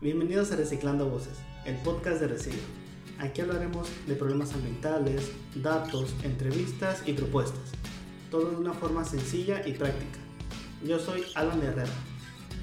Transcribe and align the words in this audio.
Bienvenidos 0.00 0.52
a 0.52 0.56
Reciclando 0.56 1.10
Voces, 1.10 1.32
el 1.64 1.74
podcast 1.78 2.20
de 2.20 2.28
Residuo. 2.28 2.60
Aquí 3.18 3.40
hablaremos 3.40 3.88
de 4.06 4.14
problemas 4.14 4.52
ambientales, 4.54 5.32
datos, 5.56 6.14
entrevistas 6.22 7.02
y 7.04 7.14
propuestas. 7.14 7.72
Todo 8.30 8.48
de 8.50 8.56
una 8.58 8.74
forma 8.74 9.04
sencilla 9.04 9.66
y 9.66 9.72
práctica. 9.72 10.20
Yo 10.84 11.00
soy 11.00 11.24
Alan 11.34 11.60
Herrera. 11.64 11.90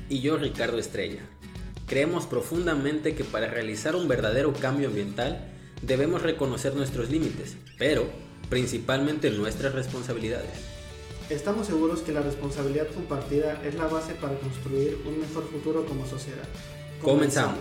Y 0.07 0.21
yo 0.21 0.37
Ricardo 0.37 0.79
Estrella. 0.79 1.23
Creemos 1.87 2.25
profundamente 2.25 3.15
que 3.15 3.25
para 3.25 3.47
realizar 3.47 3.97
un 3.97 4.07
verdadero 4.07 4.53
cambio 4.53 4.87
ambiental 4.87 5.51
debemos 5.81 6.21
reconocer 6.21 6.73
nuestros 6.73 7.09
límites, 7.09 7.57
pero 7.77 8.05
principalmente 8.49 9.29
nuestras 9.31 9.73
responsabilidades. 9.73 10.51
Estamos 11.29 11.67
seguros 11.67 11.99
que 11.99 12.13
la 12.13 12.21
responsabilidad 12.21 12.87
compartida 12.93 13.61
es 13.65 13.75
la 13.75 13.87
base 13.87 14.13
para 14.13 14.39
construir 14.39 14.99
un 15.05 15.19
mejor 15.19 15.43
futuro 15.49 15.85
como 15.85 16.05
sociedad. 16.05 16.47
Comenzamos. 17.01 17.59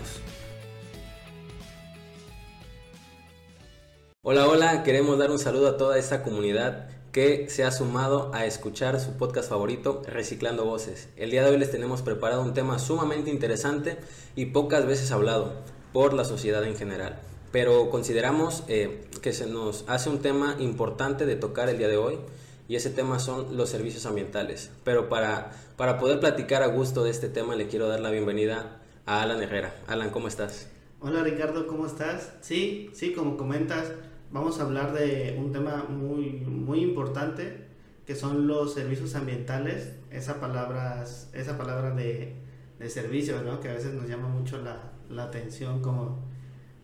Hola, 4.23 4.49
hola, 4.49 4.83
queremos 4.85 5.19
dar 5.19 5.31
un 5.31 5.39
saludo 5.39 5.69
a 5.69 5.77
toda 5.77 5.99
esta 5.99 6.23
comunidad 6.23 6.89
que 7.13 7.49
se 7.51 7.63
ha 7.63 7.71
sumado 7.71 8.31
a 8.35 8.47
escuchar 8.47 8.99
su 9.01 9.13
podcast 9.13 9.51
favorito, 9.51 10.03
Reciclando 10.07 10.65
Voces. 10.65 11.09
El 11.17 11.31
día 11.31 11.45
de 11.45 11.51
hoy 11.51 11.59
les 11.59 11.71
tenemos 11.71 12.03
preparado 12.03 12.43
un 12.43 12.55
tema 12.55 12.79
sumamente 12.79 13.31
interesante 13.31 13.99
y 14.35 14.47
pocas 14.47 14.87
veces 14.87 15.13
hablado 15.13 15.53
por 15.93 16.15
la 16.15 16.25
sociedad 16.25 16.65
en 16.65 16.77
general. 16.77 17.21
Pero 17.53 17.91
consideramos 17.91 18.65
eh, 18.69 19.05
que 19.21 19.33
se 19.33 19.47
nos 19.47 19.85
hace 19.89 20.09
un 20.09 20.21
tema 20.21 20.57
importante 20.59 21.27
de 21.27 21.37
tocar 21.37 21.69
el 21.69 21.79
día 21.79 21.89
de 21.89 21.99
hoy 21.99 22.19
y 22.67 22.77
ese 22.77 22.91
tema 22.91 23.19
son 23.19 23.57
los 23.57 23.69
servicios 23.69 24.07
ambientales. 24.07 24.71
Pero 24.85 25.09
para, 25.09 25.53
para 25.77 25.99
poder 25.99 26.19
platicar 26.19 26.63
a 26.63 26.69
gusto 26.69 27.05
de 27.05 27.11
este 27.11 27.29
tema 27.29 27.55
le 27.57 27.69
quiero 27.69 27.89
dar 27.89 28.01
la 28.01 28.11
bienvenida 28.11 28.81
Alan 29.07 29.43
Herrera. 29.43 29.75
Alan, 29.87 30.09
¿cómo 30.09 30.29
estás? 30.29 30.71
Hola 31.01 31.23
Ricardo, 31.23 31.67
¿cómo 31.67 31.85
estás? 31.87 32.33
Sí, 32.41 32.89
sí, 32.95 33.13
como 33.13 33.37
comentas, 33.37 33.93
vamos 34.33 34.59
a 34.59 34.63
hablar 34.63 34.95
de 34.95 35.37
un 35.39 35.53
tema 35.53 35.85
muy, 35.91 36.41
muy 36.41 36.81
importante 36.81 37.67
que 38.07 38.15
son 38.15 38.47
los 38.47 38.73
servicios 38.73 39.15
ambientales, 39.15 39.93
esa 40.11 40.41
palabra, 40.41 41.05
esa 41.35 41.59
palabra 41.59 41.91
de, 41.91 42.35
de 42.79 42.89
servicios, 42.89 43.45
¿no? 43.45 43.61
que 43.61 43.69
a 43.69 43.75
veces 43.75 43.93
nos 43.93 44.09
llama 44.09 44.29
mucho 44.29 44.57
la, 44.63 44.93
la 45.11 45.25
atención 45.25 45.83
como, 45.83 46.23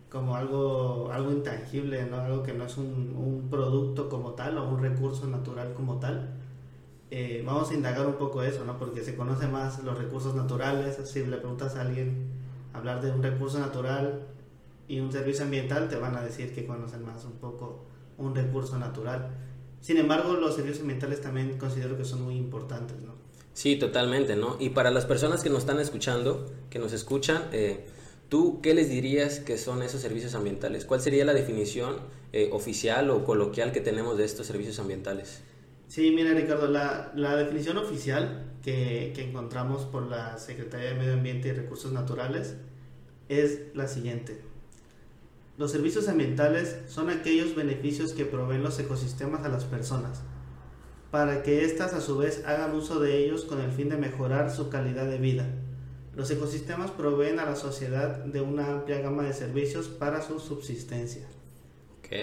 como 0.07 0.35
algo, 0.35 1.09
algo 1.11 1.31
intangible, 1.31 2.05
¿no? 2.05 2.17
algo 2.17 2.43
que 2.43 2.53
no 2.53 2.65
es 2.65 2.77
un, 2.77 3.15
un 3.15 3.49
producto 3.49 4.09
como 4.09 4.33
tal 4.33 4.59
o 4.59 4.69
un 4.69 4.79
recurso 4.79 5.25
natural 5.25 5.73
como 5.73 5.99
tal. 5.99 6.40
Eh, 7.13 7.43
vamos 7.45 7.69
a 7.69 7.73
indagar 7.73 8.07
un 8.07 8.13
poco 8.13 8.41
eso, 8.41 8.63
¿no? 8.63 8.79
Porque 8.79 9.03
se 9.03 9.15
conoce 9.15 9.45
más 9.45 9.83
los 9.83 9.97
recursos 9.97 10.33
naturales. 10.33 10.97
Si 11.03 11.25
le 11.25 11.37
preguntas 11.37 11.75
a 11.75 11.81
alguien 11.81 12.29
hablar 12.73 13.01
de 13.01 13.11
un 13.11 13.21
recurso 13.21 13.59
natural 13.59 14.27
y 14.87 15.01
un 15.01 15.11
servicio 15.11 15.43
ambiental, 15.43 15.89
te 15.89 15.97
van 15.97 16.15
a 16.15 16.23
decir 16.23 16.55
que 16.55 16.65
conocen 16.65 17.05
más 17.05 17.25
un 17.25 17.33
poco 17.33 17.83
un 18.17 18.33
recurso 18.33 18.79
natural. 18.79 19.29
Sin 19.81 19.97
embargo, 19.97 20.33
los 20.35 20.55
servicios 20.55 20.79
ambientales 20.81 21.19
también 21.19 21.57
considero 21.57 21.97
que 21.97 22.05
son 22.05 22.21
muy 22.21 22.37
importantes, 22.37 22.97
¿no? 23.01 23.13
Sí, 23.53 23.75
totalmente, 23.75 24.37
¿no? 24.37 24.55
Y 24.59 24.69
para 24.69 24.89
las 24.89 25.05
personas 25.05 25.43
que 25.43 25.49
nos 25.49 25.59
están 25.59 25.79
escuchando, 25.79 26.49
que 26.69 26.79
nos 26.79 26.93
escuchan, 26.93 27.43
eh, 27.51 27.87
¿tú 28.29 28.61
qué 28.61 28.73
les 28.73 28.89
dirías 28.89 29.39
que 29.39 29.57
son 29.57 29.83
esos 29.83 29.99
servicios 29.99 30.33
ambientales? 30.33 30.85
¿Cuál 30.85 31.01
sería 31.01 31.25
la 31.25 31.33
definición 31.33 31.97
eh, 32.31 32.49
oficial 32.53 33.09
o 33.09 33.25
coloquial 33.25 33.73
que 33.73 33.81
tenemos 33.81 34.17
de 34.17 34.23
estos 34.23 34.47
servicios 34.47 34.79
ambientales? 34.79 35.41
Sí, 35.91 36.09
mira 36.11 36.33
Ricardo, 36.33 36.69
la, 36.69 37.11
la 37.15 37.35
definición 37.35 37.77
oficial 37.77 38.45
que, 38.63 39.11
que, 39.13 39.27
encontramos 39.27 39.83
por 39.83 40.03
la 40.03 40.37
Secretaría 40.37 40.91
de 40.91 40.95
Medio 40.95 41.15
Ambiente 41.15 41.49
y 41.49 41.51
Recursos 41.51 41.91
Naturales 41.91 42.55
es 43.27 43.63
la 43.73 43.89
siguiente. 43.89 44.39
Los 45.57 45.73
servicios 45.73 46.07
ambientales 46.07 46.77
son 46.87 47.09
aquellos 47.09 47.55
beneficios 47.55 48.13
que 48.13 48.23
proveen 48.23 48.63
los 48.63 48.79
ecosistemas 48.79 49.43
a 49.43 49.49
las 49.49 49.65
personas, 49.65 50.21
para 51.11 51.43
que 51.43 51.65
éstas 51.65 51.93
a 51.93 51.99
su 51.99 52.17
vez 52.17 52.41
hagan 52.45 52.73
uso 52.73 53.01
de 53.01 53.17
ellos 53.17 53.43
con 53.43 53.59
el 53.59 53.71
fin 53.71 53.89
de 53.89 53.97
mejorar 53.97 54.49
su 54.49 54.69
calidad 54.69 55.07
de 55.07 55.17
vida. 55.17 55.45
Los 56.15 56.31
ecosistemas 56.31 56.91
proveen 56.91 57.37
a 57.37 57.45
la 57.45 57.57
sociedad 57.57 58.23
de 58.23 58.39
una 58.39 58.75
amplia 58.75 59.01
gama 59.01 59.23
de 59.23 59.33
servicios 59.33 59.89
para 59.89 60.21
su 60.21 60.39
subsistencia. 60.39 61.27
Ok. 61.99 62.15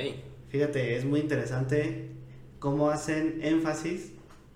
Fíjate, 0.48 0.96
es 0.96 1.04
muy 1.04 1.20
interesante 1.20 2.16
cómo 2.58 2.90
hacen 2.90 3.40
énfasis 3.42 4.12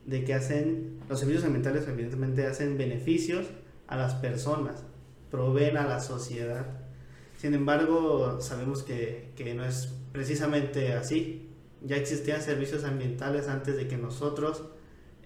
de 0.06 0.24
que 0.24 0.34
hacen 0.34 0.98
los 1.08 1.20
servicios 1.20 1.44
ambientales 1.44 1.86
evidentemente 1.86 2.46
hacen 2.46 2.76
beneficios 2.76 3.46
a 3.86 3.96
las 3.96 4.14
personas, 4.14 4.84
proveen 5.30 5.76
a 5.76 5.86
la 5.86 6.00
sociedad. 6.00 6.66
Sin 7.36 7.54
embargo, 7.54 8.40
sabemos 8.40 8.82
que, 8.82 9.32
que 9.36 9.54
no 9.54 9.64
es 9.64 9.94
precisamente 10.12 10.92
así. 10.92 11.48
Ya 11.82 11.96
existían 11.96 12.42
servicios 12.42 12.84
ambientales 12.84 13.48
antes 13.48 13.76
de 13.76 13.88
que 13.88 13.96
nosotros 13.96 14.64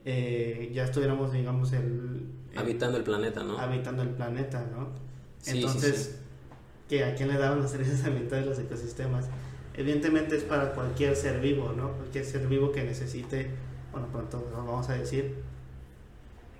eh, 0.05 0.71
ya 0.73 0.85
estuviéramos, 0.85 1.33
digamos, 1.33 1.73
el, 1.73 2.31
el, 2.53 2.59
habitando 2.59 2.97
el 2.97 3.05
planeta, 3.05 3.43
¿no? 3.43 3.59
Habitando 3.59 4.03
el 4.03 4.11
planeta, 4.11 4.65
¿no? 4.71 4.91
Sí, 5.41 5.59
Entonces, 5.59 5.97
sí, 5.97 6.03
sí. 6.05 6.11
¿que 6.89 7.05
¿a 7.05 7.15
quién 7.15 7.29
le 7.29 7.37
daban 7.37 7.61
los 7.61 7.71
servicios 7.71 8.03
ambientales 8.05 8.47
los 8.47 8.59
ecosistemas? 8.59 9.27
Evidentemente 9.77 10.37
es 10.37 10.45
para 10.45 10.73
cualquier 10.73 11.17
ser 11.17 11.41
vivo, 11.41 11.73
¿no? 11.77 11.93
Cualquier 11.93 12.25
ser 12.25 12.47
vivo 12.47 12.73
que 12.73 12.83
necesite, 12.83 13.51
bueno, 13.93 14.09
pronto 14.11 14.49
vamos 14.53 14.89
a 14.89 14.95
decir, 14.95 15.35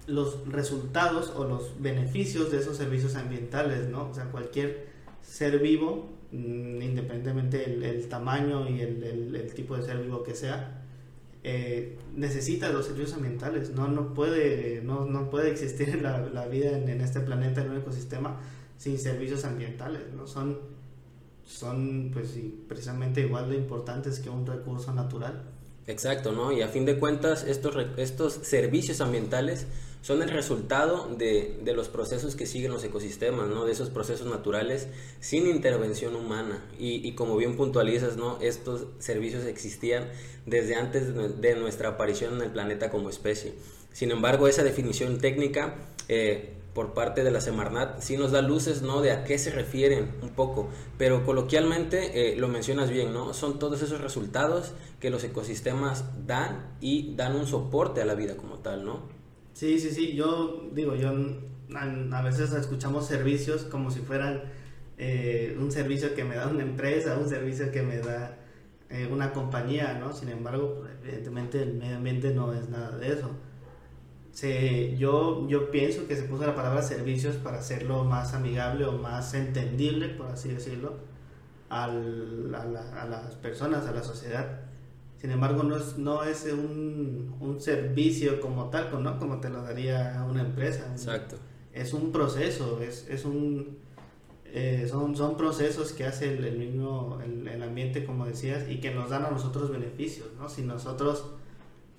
los 0.07 0.47
resultados 0.49 1.33
o 1.37 1.45
los 1.45 1.81
beneficios 1.81 2.53
de 2.53 2.59
esos 2.59 2.77
servicios 2.77 3.17
ambientales, 3.17 3.89
¿no? 3.89 4.11
O 4.11 4.15
sea, 4.15 4.27
cualquier 4.27 4.87
ser 5.23 5.59
vivo, 5.59 6.11
mmm, 6.33 6.81
independientemente 6.83 7.59
del 7.59 7.83
el 7.83 8.09
tamaño 8.09 8.69
y 8.69 8.81
el, 8.81 9.53
tipo 9.55 9.77
de 9.77 9.83
ser 9.83 9.99
vivo 9.99 10.23
que 10.23 10.35
sea, 10.35 10.83
eh, 11.43 11.97
necesita 12.15 12.71
los 12.71 12.87
servicios 12.87 13.15
ambientales, 13.15 13.71
no, 13.71 13.89
no, 13.89 14.15
puede, 14.15 14.83
no, 14.83 15.07
no 15.07 15.31
puede 15.31 15.51
existir 15.51 16.01
la, 16.03 16.19
la 16.19 16.47
vida 16.47 16.77
en, 16.77 16.89
en 16.89 17.01
este 17.01 17.21
planeta, 17.21 17.63
en 17.63 17.71
un 17.71 17.79
ecosistema, 17.79 18.41
sin 18.79 18.99
servicios 18.99 19.45
ambientales, 19.45 20.03
¿no? 20.15 20.27
Son 20.27 20.76
son 21.47 22.11
pues 22.13 22.31
precisamente 22.69 23.21
igual 23.21 23.49
de 23.49 23.57
importantes 23.57 24.19
que 24.19 24.29
un 24.29 24.47
recurso 24.47 24.93
natural. 24.93 25.43
Exacto, 25.87 26.33
¿no? 26.33 26.51
Y 26.51 26.63
a 26.63 26.69
fin 26.69 26.85
de 26.85 26.99
cuentas 26.99 27.45
estos, 27.45 27.77
estos 27.97 28.35
servicios 28.43 29.01
ambientales 29.01 29.67
son 30.07 30.23
el 30.23 30.31
resultado 30.31 31.09
de, 31.19 31.59
de, 31.65 31.73
los 31.73 31.89
procesos 31.89 32.37
que 32.37 32.47
siguen 32.47 32.71
los 32.71 32.85
ecosistemas, 32.85 33.49
¿no? 33.49 33.65
De 33.65 33.73
esos 33.73 33.91
procesos 33.91 34.29
naturales 34.29 34.87
sin 35.19 35.49
intervención 35.49 36.15
humana. 36.15 36.65
Y, 36.79 37.13
como 37.17 37.37
bien 37.37 37.57
puntualizas, 37.57 38.17
¿no? 38.17 38.39
Estos 38.41 38.87
servicios 39.01 39.45
existían 39.47 40.09
desde 40.47 40.77
antes 40.77 41.13
de, 41.13 41.31
de 41.31 41.57
nuestra 41.57 41.89
aparición 41.89 42.35
en 42.35 42.43
el 42.43 42.53
planeta 42.53 42.89
como 42.89 43.11
especie. 43.11 43.55
Sin 43.93 44.13
embargo, 44.13 44.47
esa 44.47 44.63
definición 44.63 45.19
técnica 45.19 45.75
eh, 46.07 46.55
por 46.73 46.95
parte 46.95 47.25
de 47.25 47.33
la 47.33 47.41
Semarnat 47.41 48.01
sí 48.01 48.17
nos 48.17 48.31
da 48.31 48.43
luces 48.43 48.83
¿no? 48.83 49.03
de 49.03 49.11
a 49.11 49.25
qué 49.25 49.39
se 49.41 49.51
refieren 49.51 50.15
un 50.23 50.29
poco, 50.29 50.69
pero 50.99 51.25
coloquialmente 51.25 52.31
eh, 52.33 52.37
lo 52.37 52.47
mencionas 52.47 52.91
bien, 52.91 53.13
¿no? 53.13 53.35
son 53.35 53.59
todos 53.59 53.83
esos 53.83 54.01
resultados 54.01 54.73
que 55.01 55.11
los 55.11 55.25
ecosistemas 55.25 56.05
dan 56.29 56.77
y 56.81 57.17
dan 57.17 57.35
un 57.35 57.49
soporte 57.49 58.03
a 58.03 58.05
la 58.05 58.15
vida 58.15 58.37
como 58.37 58.59
tal, 58.59 58.85
¿no? 58.85 59.16
Sí, 59.57 59.79
sí, 59.79 59.91
sí, 59.91 60.15
yo 60.15 60.69
digo, 60.73 60.95
yo 60.97 61.13
a 62.13 62.23
veces 62.23 62.53
escuchamos 62.53 63.07
servicios 63.07 63.63
como 63.65 63.91
si 63.91 64.01
fueran 64.01 64.43
eh, 64.99 65.57
un 65.59 65.73
servicio 65.73 66.15
que 66.15 66.25
me 66.25 66.37
da 66.37 66.49
una 66.49 66.63
empresa, 66.63 67.17
un 67.19 67.29
servicio 67.29 67.73
que 67.73 67.83
me 67.83 67.99
da 67.99 68.37
eh, 68.91 69.09
una 69.11 69.33
compañía, 69.33 69.99
¿no? 69.99 70.13
Sin 70.13 70.29
embargo, 70.29 70.85
evidentemente 71.03 71.63
el 71.63 71.75
medio 71.75 71.97
ambiente 71.97 72.35
no 72.35 72.53
es 72.53 72.69
nada 72.69 72.99
de 72.99 73.13
eso 73.13 73.31
se, 74.37 74.95
yo, 74.99 75.49
yo 75.49 75.71
pienso 75.71 76.07
que 76.07 76.15
se 76.15 76.25
puso 76.25 76.45
la 76.45 76.55
palabra 76.55 76.83
servicios 76.83 77.37
para 77.37 77.57
hacerlo 77.61 78.05
más 78.05 78.35
amigable 78.35 78.85
o 78.85 78.93
más 78.93 79.33
entendible, 79.33 80.11
por 80.11 80.27
así 80.27 80.51
decirlo, 80.51 80.99
al, 81.71 82.55
a, 82.55 83.07
las 83.07 83.35
personas, 83.37 83.87
a 83.87 83.93
la 83.93 84.03
sociedad. 84.03 84.66
Sin 85.19 85.31
embargo, 85.31 85.63
no 85.63 85.77
es, 85.77 85.97
no 85.99 86.25
es 86.25 86.45
un, 86.45 87.35
un 87.41 87.61
servicio 87.61 88.41
como 88.41 88.69
tal, 88.69 89.03
¿no? 89.03 89.19
como 89.19 89.41
te 89.41 89.49
lo 89.49 89.63
daría 89.63 90.25
una 90.29 90.43
empresa. 90.43 90.89
Exacto. 90.93 91.37
Es 91.73 91.93
un 91.93 92.13
proceso, 92.13 92.81
es, 92.83 93.07
es 93.09 93.25
un, 93.25 93.79
eh, 94.45 94.87
son, 94.89 95.17
son 95.17 95.37
procesos 95.37 95.93
que 95.93 96.05
hace 96.05 96.35
el, 96.35 96.45
el 96.45 96.59
mismo 96.59 97.19
el, 97.25 97.49
el, 97.49 97.63
ambiente, 97.63 98.05
como 98.05 98.27
decías, 98.27 98.69
y 98.69 98.79
que 98.79 98.95
nos 98.95 99.11
dan 99.11 99.25
a 99.25 99.31
nosotros 99.31 99.71
beneficios. 99.71 100.29
¿no? 100.39 100.49
Si 100.49 100.63
nosotros 100.63 101.25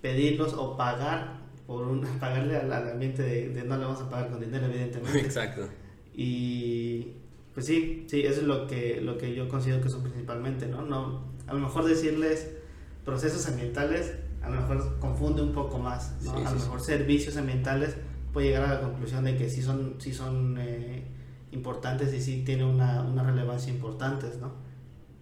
pedirlos 0.02 0.54
o 0.54 0.78
pagar 0.78 1.40
por 1.66 1.88
un, 1.88 2.02
pagarle 2.20 2.56
al, 2.56 2.72
al 2.72 2.92
ambiente 2.92 3.24
de, 3.24 3.50
de, 3.50 3.64
no 3.64 3.78
le 3.78 3.86
vamos 3.86 4.02
a 4.02 4.10
pagar 4.10 4.30
con 4.30 4.40
dinero, 4.40 4.68
evidentemente. 4.68 5.20
Exacto. 5.20 5.68
Y 6.14 7.14
pues 7.54 7.66
sí, 7.66 8.06
sí, 8.08 8.22
eso 8.22 8.42
es 8.42 8.48
lo 8.48 8.68
que, 8.68 9.02
lo 9.02 9.18
que 9.18 9.34
yo 9.34 9.50
considero 9.50 9.82
que 9.82 9.90
son 9.90 10.04
principalmente, 10.04 10.68
¿no? 10.68 10.84
no 10.84 11.24
A 11.48 11.54
lo 11.54 11.60
mejor 11.60 11.86
decirles 11.86 12.57
procesos 13.08 13.48
ambientales, 13.48 14.16
a 14.44 14.50
lo 14.50 14.60
mejor 14.60 15.00
confunde 15.00 15.42
un 15.42 15.54
poco 15.54 15.80
más, 15.80 16.18
¿no? 16.24 16.38
sí, 16.38 16.44
a 16.46 16.52
lo 16.52 16.60
mejor 16.60 16.82
servicios 16.82 17.38
ambientales 17.38 17.96
puede 18.34 18.48
llegar 18.48 18.66
a 18.66 18.74
la 18.76 18.82
conclusión 18.82 19.24
de 19.24 19.38
que 19.38 19.50
sí 19.50 19.62
son, 19.62 19.96
sí 20.00 20.14
son 20.14 20.58
eh, 20.60 21.06
importantes 21.54 22.14
y 22.14 22.22
sí 22.22 22.44
tiene 22.46 22.66
una, 22.66 23.02
una 23.04 23.24
relevancia 23.24 23.72
importante, 23.72 24.28
¿no? 24.42 24.52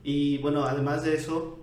Y 0.04 0.40
bueno, 0.40 0.64
además 0.64 1.04
de 1.04 1.14
eso, 1.14 1.60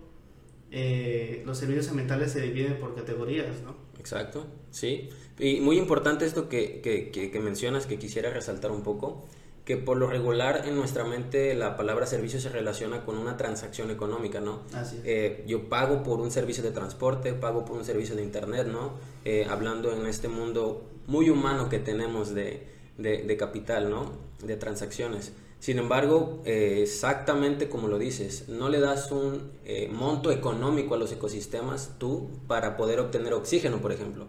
eh, 0.70 1.42
los 1.44 1.58
servicios 1.58 1.88
ambientales 1.88 2.30
se 2.30 2.40
dividen 2.40 2.78
por 2.78 2.94
categorías, 2.94 3.60
¿no? 3.64 3.74
Exacto, 3.98 4.46
sí. 4.70 5.10
Y 5.40 5.60
muy 5.60 5.76
importante 5.76 6.24
esto 6.24 6.48
que, 6.48 6.80
que, 6.80 7.10
que, 7.10 7.40
mencionas, 7.40 7.86
que 7.86 7.98
quisiera 7.98 8.30
resaltar 8.30 8.70
un 8.70 8.82
poco, 8.84 9.26
que 9.64 9.76
por 9.76 9.96
lo 9.96 10.08
regular 10.08 10.62
en 10.66 10.74
nuestra 10.74 11.04
mente 11.04 11.54
la 11.54 11.76
palabra 11.76 12.06
servicio 12.06 12.40
se 12.40 12.48
relaciona 12.48 13.04
con 13.04 13.16
una 13.16 13.36
transacción 13.36 13.90
económica, 13.90 14.40
¿no? 14.40 14.62
Así 14.74 14.96
es. 14.96 15.02
Eh, 15.04 15.44
yo 15.46 15.68
pago 15.68 16.02
por 16.02 16.20
un 16.20 16.30
servicio 16.30 16.62
de 16.62 16.72
transporte, 16.72 17.32
pago 17.32 17.64
por 17.64 17.76
un 17.76 17.84
servicio 17.84 18.16
de 18.16 18.22
internet, 18.22 18.66
¿no? 18.66 18.94
Eh, 19.24 19.46
hablando 19.48 19.92
en 19.92 20.06
este 20.06 20.28
mundo 20.28 20.88
muy 21.06 21.30
humano 21.30 21.68
que 21.68 21.78
tenemos 21.78 22.34
de, 22.34 22.66
de, 22.98 23.22
de 23.22 23.36
capital, 23.36 23.88
¿no? 23.88 24.12
De 24.42 24.56
transacciones. 24.56 25.32
Sin 25.62 25.78
embargo, 25.78 26.42
eh, 26.44 26.80
exactamente 26.82 27.68
como 27.68 27.86
lo 27.86 27.96
dices, 27.96 28.48
no 28.48 28.68
le 28.68 28.80
das 28.80 29.12
un 29.12 29.52
eh, 29.64 29.88
monto 29.92 30.32
económico 30.32 30.96
a 30.96 30.98
los 30.98 31.12
ecosistemas 31.12 31.92
tú 31.98 32.30
para 32.48 32.76
poder 32.76 32.98
obtener 32.98 33.32
oxígeno, 33.32 33.80
por 33.80 33.92
ejemplo. 33.92 34.26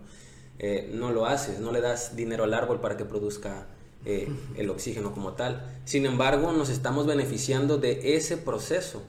Eh, 0.59 0.91
no 0.93 1.11
lo 1.11 1.25
haces, 1.25 1.59
no 1.59 1.71
le 1.71 1.81
das 1.81 2.15
dinero 2.15 2.43
al 2.43 2.53
árbol 2.53 2.81
para 2.81 2.97
que 2.97 3.05
produzca 3.05 3.65
el 4.05 4.69
oxígeno 4.69 5.13
como 5.13 5.33
tal. 5.33 5.79
Sin 5.85 6.05
embargo, 6.05 6.51
nos 6.51 6.69
estamos 6.69 7.05
beneficiando 7.05 7.77
de 7.77 8.15
ese 8.15 8.37
proceso. 8.37 9.01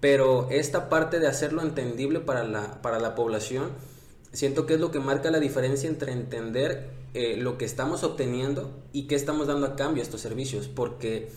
Pero 0.00 0.48
esta 0.50 0.88
parte 0.88 1.20
de 1.20 1.26
hacerlo 1.26 1.60
entendible 1.62 2.20
para 2.20 2.42
la, 2.42 2.80
para 2.80 2.98
la 2.98 3.14
población, 3.14 3.68
siento 4.32 4.64
que 4.64 4.74
es 4.74 4.80
lo 4.80 4.90
que 4.90 4.98
marca 4.98 5.30
la 5.30 5.40
diferencia 5.40 5.90
entre 5.90 6.12
entender 6.12 6.90
lo 7.38 7.58
que 7.58 7.64
estamos 7.64 8.04
obteniendo 8.04 8.70
y 8.92 9.08
qué 9.08 9.16
estamos 9.16 9.46
dando 9.46 9.66
a 9.66 9.76
cambio 9.76 10.02
a 10.02 10.04
estos 10.04 10.20
servicios. 10.22 10.68
Porque 10.68 11.28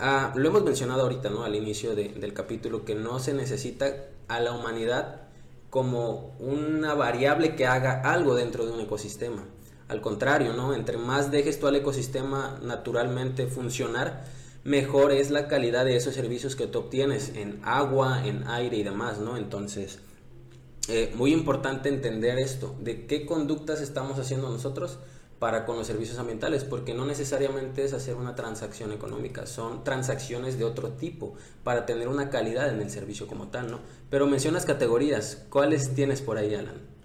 Ah, 0.00 0.32
lo 0.36 0.48
hemos 0.48 0.62
mencionado 0.62 1.02
ahorita, 1.02 1.28
¿no? 1.28 1.42
Al 1.42 1.56
inicio 1.56 1.96
del 1.96 2.32
capítulo, 2.32 2.84
que 2.84 2.94
no 2.94 3.18
se 3.18 3.34
necesita 3.34 3.92
a 4.28 4.38
la 4.38 4.52
humanidad 4.52 5.22
como 5.70 6.36
una 6.38 6.94
variable 6.94 7.56
que 7.56 7.66
haga 7.66 8.00
algo 8.02 8.36
dentro 8.36 8.64
de 8.64 8.72
un 8.72 8.80
ecosistema. 8.80 9.44
Al 9.88 10.00
contrario, 10.00 10.52
¿no? 10.52 10.74
Entre 10.74 10.98
más 10.98 11.30
dejes 11.30 11.58
tú 11.58 11.66
al 11.66 11.76
ecosistema 11.76 12.58
naturalmente 12.62 13.46
funcionar, 13.46 14.24
mejor 14.64 15.12
es 15.12 15.30
la 15.30 15.48
calidad 15.48 15.86
de 15.86 15.96
esos 15.96 16.14
servicios 16.14 16.56
que 16.56 16.66
tú 16.66 16.80
obtienes 16.80 17.32
en 17.34 17.60
agua, 17.64 18.26
en 18.26 18.46
aire 18.46 18.76
y 18.76 18.82
demás, 18.82 19.18
¿no? 19.18 19.38
Entonces, 19.38 20.00
eh, 20.88 21.12
muy 21.14 21.32
importante 21.32 21.88
entender 21.88 22.38
esto, 22.38 22.74
de 22.80 23.06
qué 23.06 23.24
conductas 23.24 23.80
estamos 23.80 24.18
haciendo 24.18 24.50
nosotros 24.50 24.98
para 25.38 25.64
con 25.64 25.76
los 25.76 25.86
servicios 25.86 26.18
ambientales, 26.18 26.64
porque 26.64 26.94
no 26.94 27.06
necesariamente 27.06 27.84
es 27.84 27.92
hacer 27.92 28.16
una 28.16 28.34
transacción 28.34 28.92
económica, 28.92 29.46
son 29.46 29.84
transacciones 29.84 30.58
de 30.58 30.64
otro 30.64 30.90
tipo 30.90 31.34
para 31.62 31.86
tener 31.86 32.08
una 32.08 32.28
calidad 32.28 32.68
en 32.70 32.80
el 32.80 32.90
servicio 32.90 33.26
como 33.26 33.48
tal, 33.48 33.70
¿no? 33.70 33.80
Pero 34.10 34.26
mencionas 34.26 34.66
categorías, 34.66 35.44
¿cuáles 35.48 35.94
tienes 35.94 36.20
por 36.22 36.38
ahí, 36.38 36.54
Alan? 36.54 36.97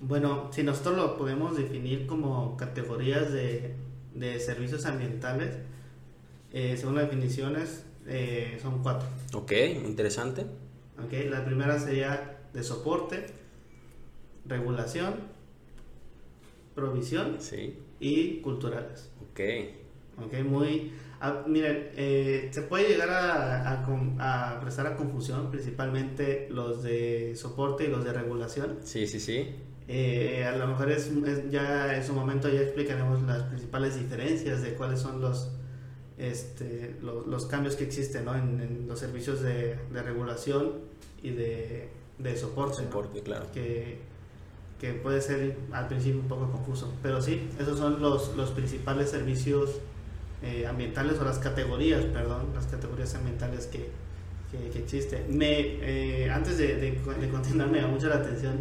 Bueno, 0.00 0.50
si 0.52 0.62
nosotros 0.62 0.96
lo 0.96 1.18
podemos 1.18 1.56
definir 1.56 2.06
como 2.06 2.56
categorías 2.56 3.32
de, 3.32 3.74
de 4.14 4.38
servicios 4.38 4.86
ambientales, 4.86 5.56
eh, 6.52 6.76
según 6.76 6.94
las 6.96 7.04
definiciones, 7.04 7.84
eh, 8.06 8.58
son 8.62 8.82
cuatro. 8.82 9.08
Ok, 9.34 9.52
interesante. 9.84 10.42
Ok, 11.04 11.12
la 11.28 11.44
primera 11.44 11.78
sería 11.78 12.38
de 12.52 12.62
soporte, 12.62 13.26
regulación, 14.46 15.14
provisión 16.74 17.38
y 18.00 18.40
culturales. 18.40 19.10
Ok. 19.30 19.40
Ok, 20.24 20.34
muy... 20.44 20.92
Ah, 21.20 21.44
miren, 21.46 21.90
eh, 21.96 22.48
se 22.52 22.62
puede 22.62 22.88
llegar 22.88 23.10
a, 23.10 23.82
a, 23.82 24.60
prestar 24.60 24.86
a 24.86 24.96
confusión, 24.96 25.50
principalmente 25.50 26.46
los 26.50 26.84
de 26.84 27.34
soporte 27.34 27.84
y 27.84 27.88
los 27.88 28.04
de 28.04 28.12
regulación. 28.12 28.78
Sí, 28.84 29.06
sí, 29.08 29.18
sí. 29.18 29.48
Eh, 29.90 30.44
a 30.44 30.54
lo 30.56 30.66
mejor 30.66 30.90
es, 30.90 31.10
ya 31.50 31.96
en 31.96 32.04
su 32.04 32.12
momento 32.12 32.48
ya 32.50 32.60
explicaremos 32.60 33.22
las 33.22 33.44
principales 33.44 33.98
diferencias 33.98 34.60
de 34.60 34.74
cuáles 34.74 35.00
son 35.00 35.22
los, 35.22 35.50
este, 36.18 36.96
los, 37.00 37.46
cambios 37.46 37.74
que 37.74 37.84
existen 37.84 38.26
¿no? 38.26 38.36
en, 38.36 38.86
los 38.86 38.98
servicios 38.98 39.40
de, 39.40 39.78
de 39.90 40.02
regulación 40.02 40.72
y 41.22 41.30
de, 41.30 41.88
de 42.18 42.36
soporte. 42.36 42.82
Soporte, 42.82 43.22
claro. 43.22 43.46
Que, 43.52 43.98
que 44.78 44.92
puede 44.92 45.20
ser 45.20 45.56
al 45.72 45.88
principio 45.88 46.20
un 46.20 46.28
poco 46.28 46.50
confuso. 46.52 46.92
Pero 47.02 47.20
sí, 47.20 47.48
esos 47.58 47.78
son 47.78 48.00
los, 48.00 48.36
los 48.36 48.50
principales 48.50 49.10
servicios 49.10 49.80
eh, 50.42 50.66
ambientales 50.66 51.18
o 51.18 51.24
las 51.24 51.38
categorías, 51.38 52.04
perdón, 52.04 52.48
las 52.54 52.66
categorías 52.66 53.14
ambientales 53.14 53.66
que, 53.66 53.88
que, 54.50 54.78
existen. 54.78 55.36
Me, 55.36 55.60
eh, 55.82 56.30
antes 56.30 56.58
de, 56.58 56.76
de, 56.76 57.28
continuar, 57.30 57.70
me 57.70 57.80
da 57.80 57.88
mucho 57.88 58.08
la 58.08 58.16
atención 58.16 58.58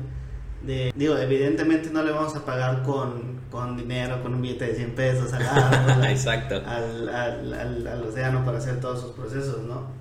de, 0.63 0.91
digo, 0.95 1.17
evidentemente 1.17 1.89
no 1.91 2.03
le 2.03 2.11
vamos 2.11 2.35
a 2.35 2.45
pagar 2.45 2.83
con, 2.83 3.41
con 3.51 3.77
dinero, 3.77 4.21
con 4.21 4.33
un 4.33 4.41
billete 4.41 4.65
de 4.67 4.75
100 4.75 4.91
pesos 4.95 5.33
al, 5.33 6.03
Exacto. 6.09 6.55
al, 6.65 7.09
al, 7.09 7.53
al, 7.53 7.87
al 7.87 8.03
océano 8.03 8.43
para 8.43 8.57
hacer 8.57 8.79
todos 8.79 9.01
sus 9.01 9.11
procesos, 9.11 9.63
¿no? 9.63 9.95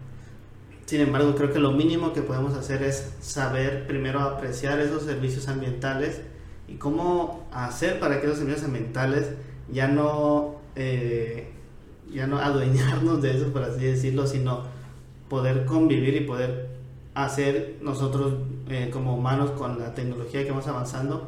Sin 0.87 1.01
embargo, 1.01 1.35
creo 1.35 1.53
que 1.53 1.59
lo 1.59 1.73
mínimo 1.73 2.13
que 2.13 2.23
podemos 2.23 2.55
hacer 2.55 2.83
es 2.85 3.15
saber 3.21 3.87
primero 3.89 4.21
apreciar 4.21 4.79
esos 4.79 5.03
servicios 5.03 5.49
ambientales 5.49 6.21
y 6.69 6.77
cómo 6.77 7.49
hacer 7.53 7.99
para 7.99 8.21
que 8.21 8.27
esos 8.27 8.39
servicios 8.39 8.65
ambientales 8.65 9.31
ya 9.71 9.89
no, 9.89 10.57
eh, 10.77 11.51
ya 12.13 12.29
no 12.29 12.39
adueñarnos 12.39 13.21
de 13.21 13.37
eso, 13.37 13.53
por 13.53 13.65
así 13.65 13.85
decirlo, 13.85 14.29
sino 14.29 14.63
poder 15.29 15.65
convivir 15.65 16.15
y 16.15 16.21
poder 16.21 16.76
hacer 17.17 17.79
nosotros 17.81 18.35
eh, 18.69 18.91
como 18.93 19.17
humanos 19.17 19.53
con 19.53 19.79
la 19.79 19.95
tecnología 19.95 20.45
que 20.45 20.51
vamos 20.51 20.67
avanzando, 20.69 21.27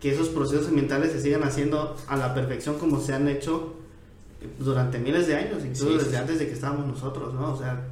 que 0.00 0.10
esos 0.10 0.30
procesos 0.30 0.68
ambientales 0.68 1.12
se 1.12 1.20
sigan 1.20 1.42
haciendo 1.42 1.94
a 2.08 2.16
la 2.16 2.34
perfección 2.34 2.78
como 2.78 2.98
se 2.98 3.12
han 3.12 3.28
hecho 3.28 3.74
durante 4.58 4.98
miles 4.98 5.26
de 5.26 5.36
años, 5.36 5.62
incluso 5.64 5.98
desde 5.98 6.16
antes 6.16 6.38
de 6.38 6.46
que 6.46 6.54
estábamos 6.54 6.86
nosotros, 6.86 7.34
¿no? 7.34 7.52
O 7.52 7.58
sea, 7.58 7.84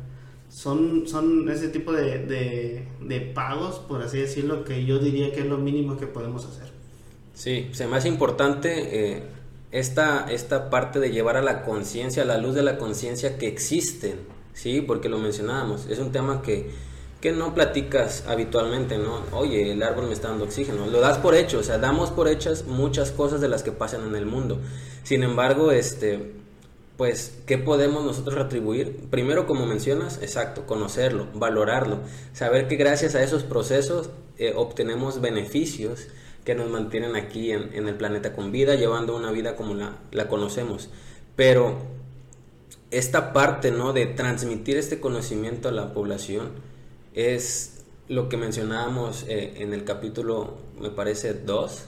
son, 0.49 1.07
son 1.07 1.49
ese 1.51 1.69
tipo 1.69 1.93
de, 1.93 2.87
de, 3.01 3.21
pagos, 3.35 3.79
por 3.81 4.03
así 4.03 4.19
decirlo, 4.19 4.65
que 4.65 4.87
yo 4.87 4.99
diría 4.99 5.31
que 5.31 5.41
es 5.41 5.47
lo 5.47 5.59
mínimo 5.59 5.99
que 5.99 6.07
podemos 6.07 6.47
hacer. 6.47 6.71
Sí, 7.35 7.69
se 7.73 7.87
me 7.87 7.99
hace 7.99 8.09
importante 8.09 9.17
eh, 9.17 9.23
esta, 9.71 10.27
esta 10.33 10.71
parte 10.71 11.01
de 11.01 11.11
llevar 11.11 11.37
a 11.37 11.43
la 11.43 11.63
conciencia, 11.63 12.23
a 12.23 12.27
la 12.27 12.39
luz 12.39 12.55
de 12.55 12.63
la 12.63 12.79
conciencia 12.79 13.37
que 13.37 13.47
existen, 13.47 14.17
¿sí? 14.55 14.81
Porque 14.81 15.11
lo 15.11 15.19
mencionábamos, 15.19 15.87
es 15.87 15.99
un 15.99 16.12
tema 16.12 16.41
que, 16.41 16.71
que 17.21 17.33
no 17.33 17.55
platicas 17.55 18.25
habitualmente, 18.27 18.97
¿no? 18.97 19.23
Oye, 19.33 19.73
el 19.73 19.83
árbol 19.83 20.07
me 20.07 20.15
está 20.15 20.29
dando 20.29 20.45
oxígeno, 20.45 20.87
lo 20.87 21.00
das 21.00 21.19
por 21.19 21.35
hecho, 21.35 21.59
o 21.59 21.62
sea, 21.62 21.79
damos 21.79 22.11
por 22.11 22.29
hechas 22.29 22.65
muchas 22.67 23.11
cosas 23.11 23.41
de 23.41 23.49
las 23.49 23.62
que 23.62 23.73
pasan 23.73 24.07
en 24.07 24.17
el 24.17 24.27
mundo. 24.27 24.59
Sin 25.03 25.23
embargo, 25.23 25.71
este 25.71 26.41
pues, 27.00 27.33
¿qué 27.47 27.57
podemos 27.57 28.05
nosotros 28.05 28.35
retribuir? 28.35 29.09
Primero, 29.09 29.47
como 29.47 29.65
mencionas, 29.65 30.19
exacto, 30.21 30.67
conocerlo, 30.67 31.29
valorarlo, 31.33 32.00
saber 32.35 32.69
que 32.69 32.77
gracias 32.77 33.15
a 33.15 33.23
esos 33.23 33.43
procesos 33.43 34.11
eh, 34.37 34.53
obtenemos 34.55 35.23
beneficios 35.23 36.09
que 36.45 36.55
nos 36.55 36.69
mantienen 36.69 37.17
aquí 37.17 37.53
en, 37.53 37.89
el 37.89 37.95
planeta 37.95 38.35
con 38.35 38.53
vida, 38.53 38.75
llevando 38.75 39.17
una 39.17 39.33
vida 39.33 39.57
como 39.57 39.73
la, 39.73 39.97
la 40.12 40.29
conocemos. 40.29 40.91
Pero 41.37 41.79
esta 42.91 43.33
parte, 43.33 43.71
¿no? 43.71 43.95
De 43.95 44.05
transmitir 44.05 44.77
este 44.77 45.00
conocimiento 45.00 45.71
a 45.71 45.73
la 45.73 45.95
población 45.95 46.50
es 47.14 47.85
lo 48.09 48.29
que 48.29 48.37
mencionábamos 48.37 49.25
eh, 49.29 49.55
en 49.59 49.73
el 49.73 49.85
capítulo, 49.85 50.59
me 50.81 50.90
parece, 50.90 51.35
2 51.35 51.85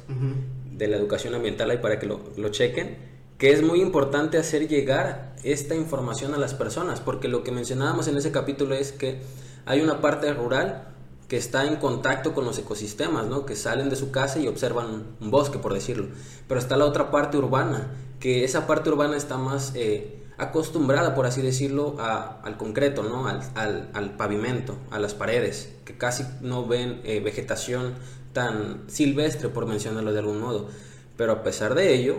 de 0.72 0.88
la 0.88 0.96
educación 0.96 1.34
ambiental, 1.34 1.70
ahí 1.70 1.78
para 1.78 1.98
que 1.98 2.06
lo, 2.06 2.20
lo 2.36 2.48
chequen 2.50 3.12
que 3.42 3.50
es 3.50 3.60
muy 3.60 3.80
importante 3.80 4.38
hacer 4.38 4.68
llegar 4.68 5.34
esta 5.42 5.74
información 5.74 6.32
a 6.32 6.38
las 6.38 6.54
personas, 6.54 7.00
porque 7.00 7.26
lo 7.26 7.42
que 7.42 7.50
mencionábamos 7.50 8.06
en 8.06 8.16
ese 8.16 8.30
capítulo 8.30 8.76
es 8.76 8.92
que 8.92 9.20
hay 9.66 9.80
una 9.80 10.00
parte 10.00 10.32
rural 10.32 10.94
que 11.26 11.38
está 11.38 11.66
en 11.66 11.74
contacto 11.74 12.34
con 12.34 12.44
los 12.44 12.56
ecosistemas, 12.58 13.26
¿no? 13.26 13.44
que 13.44 13.56
salen 13.56 13.90
de 13.90 13.96
su 13.96 14.12
casa 14.12 14.38
y 14.38 14.46
observan 14.46 15.16
un 15.20 15.30
bosque, 15.32 15.58
por 15.58 15.74
decirlo. 15.74 16.06
Pero 16.46 16.60
está 16.60 16.76
la 16.76 16.84
otra 16.84 17.10
parte 17.10 17.36
urbana, 17.36 17.90
que 18.20 18.44
esa 18.44 18.68
parte 18.68 18.90
urbana 18.90 19.16
está 19.16 19.38
más 19.38 19.72
eh, 19.74 20.21
acostumbrada, 20.42 21.14
por 21.14 21.26
así 21.26 21.40
decirlo, 21.40 21.96
al 21.98 22.56
concreto, 22.56 23.02
¿no? 23.02 23.26
Al, 23.26 24.16
pavimento, 24.16 24.76
a 24.90 24.98
las 24.98 25.14
paredes, 25.14 25.72
que 25.84 25.96
casi 25.96 26.24
no 26.40 26.66
ven 26.66 27.00
eh, 27.04 27.20
vegetación 27.20 27.94
tan 28.32 28.82
silvestre, 28.88 29.48
por 29.48 29.66
mencionarlo 29.66 30.12
de 30.12 30.18
algún 30.18 30.40
modo. 30.40 30.68
Pero 31.16 31.32
a 31.32 31.42
pesar 31.42 31.74
de 31.74 31.94
ello, 31.94 32.16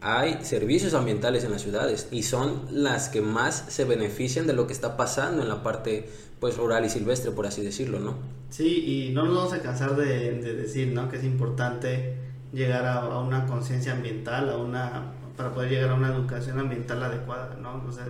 hay 0.00 0.38
servicios 0.44 0.94
ambientales 0.94 1.44
en 1.44 1.50
las 1.52 1.62
ciudades 1.62 2.08
y 2.10 2.22
son 2.22 2.62
las 2.70 3.08
que 3.08 3.20
más 3.20 3.66
se 3.68 3.84
benefician 3.84 4.46
de 4.46 4.52
lo 4.52 4.66
que 4.66 4.72
está 4.72 4.96
pasando 4.96 5.42
en 5.42 5.48
la 5.48 5.62
parte 5.62 6.08
pues 6.38 6.56
rural 6.56 6.84
y 6.84 6.90
silvestre 6.90 7.30
por 7.30 7.46
así 7.46 7.62
decirlo 7.62 7.98
no 7.98 8.14
sí 8.50 9.08
y 9.08 9.14
no 9.14 9.24
nos 9.24 9.34
vamos 9.34 9.52
a 9.54 9.62
cansar 9.62 9.96
de, 9.96 10.32
decir 10.32 10.88
no 10.88 11.08
que 11.08 11.16
es 11.16 11.24
importante 11.24 12.14
llegar 12.52 12.86
a, 12.86 13.18
una 13.20 13.46
conciencia 13.46 13.92
ambiental 13.92 14.50
a 14.50 14.58
una 14.58 15.14
para 15.36 15.52
poder 15.52 15.70
llegar 15.70 15.90
a 15.90 15.94
una 15.94 16.08
educación 16.08 16.58
ambiental 16.58 17.02
adecuada, 17.02 17.56
¿no? 17.60 17.82
O 17.86 17.92
sea, 17.92 18.06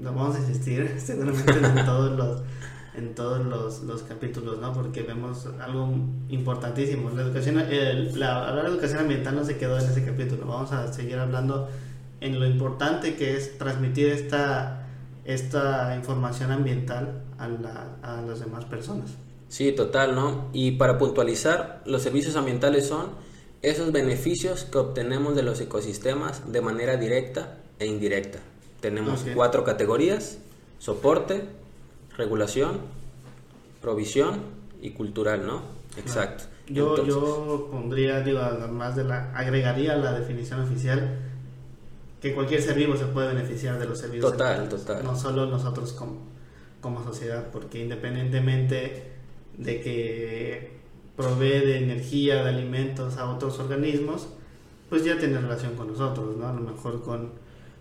lo 0.00 0.12
vamos 0.12 0.36
a 0.36 0.38
insistir 0.40 0.94
seguramente 0.98 1.52
en 1.52 1.84
todos 1.84 2.16
los 2.16 2.42
en 2.94 3.14
todos 3.14 3.46
los, 3.46 3.82
los, 3.84 4.02
capítulos, 4.02 4.58
¿no? 4.58 4.72
Porque 4.72 5.02
vemos 5.02 5.46
algo 5.60 5.88
importantísimo. 6.30 7.10
La 7.10 7.22
educación, 7.22 7.62
la, 8.16 8.52
la 8.52 8.62
educación 8.66 8.98
ambiental 9.00 9.36
no 9.36 9.44
se 9.44 9.56
quedó 9.56 9.78
en 9.78 9.88
ese 9.88 10.04
capítulo. 10.04 10.46
Vamos 10.46 10.72
a 10.72 10.92
seguir 10.92 11.16
hablando 11.16 11.68
en 12.20 12.40
lo 12.40 12.46
importante 12.46 13.14
que 13.14 13.36
es 13.36 13.56
transmitir 13.56 14.08
esta, 14.08 14.88
esta 15.24 15.94
información 15.94 16.50
ambiental 16.50 17.22
a, 17.38 17.46
la, 17.46 17.96
a 18.02 18.22
las 18.22 18.40
demás 18.40 18.64
personas. 18.64 19.12
Sí, 19.48 19.72
total, 19.72 20.16
¿no? 20.16 20.48
Y 20.52 20.72
para 20.72 20.98
puntualizar, 20.98 21.82
los 21.86 22.02
servicios 22.02 22.34
ambientales 22.34 22.88
son 22.88 23.10
esos 23.62 23.92
beneficios 23.92 24.64
que 24.64 24.78
obtenemos 24.78 25.34
de 25.34 25.42
los 25.42 25.60
ecosistemas 25.60 26.52
de 26.52 26.60
manera 26.60 26.96
directa 26.96 27.58
e 27.78 27.86
indirecta. 27.86 28.38
Tenemos 28.80 29.24
cuatro 29.34 29.64
categorías, 29.64 30.38
soporte, 30.78 31.42
regulación, 32.16 32.80
provisión 33.80 34.42
y 34.80 34.90
cultural, 34.90 35.46
¿no? 35.46 35.62
Exacto. 35.96 36.44
Yo, 36.68 37.04
yo 37.04 37.68
pondría, 37.70 38.20
digo, 38.20 38.40
además 38.40 38.94
de 38.94 39.04
la, 39.04 39.32
agregaría 39.34 39.96
la 39.96 40.12
definición 40.12 40.60
oficial 40.60 41.18
que 42.20 42.34
cualquier 42.34 42.60
ser 42.60 42.76
vivo 42.76 42.96
se 42.96 43.06
puede 43.06 43.28
beneficiar 43.28 43.78
de 43.78 43.86
los 43.86 43.98
servicios. 43.98 44.32
Total, 44.32 44.68
total. 44.68 45.04
No 45.04 45.16
solo 45.16 45.46
nosotros 45.46 45.92
como, 45.92 46.18
como 46.80 47.02
sociedad, 47.02 47.48
porque 47.50 47.82
independientemente 47.82 49.12
de 49.56 49.80
que 49.80 50.77
provee 51.18 51.66
de 51.66 51.78
energía, 51.82 52.44
de 52.44 52.50
alimentos 52.50 53.16
a 53.16 53.28
otros 53.28 53.58
organismos, 53.58 54.28
pues 54.88 55.04
ya 55.04 55.18
tiene 55.18 55.38
relación 55.38 55.74
con 55.74 55.88
nosotros, 55.88 56.36
¿no? 56.36 56.46
A 56.46 56.52
lo 56.52 56.60
mejor 56.60 57.02
con, 57.02 57.32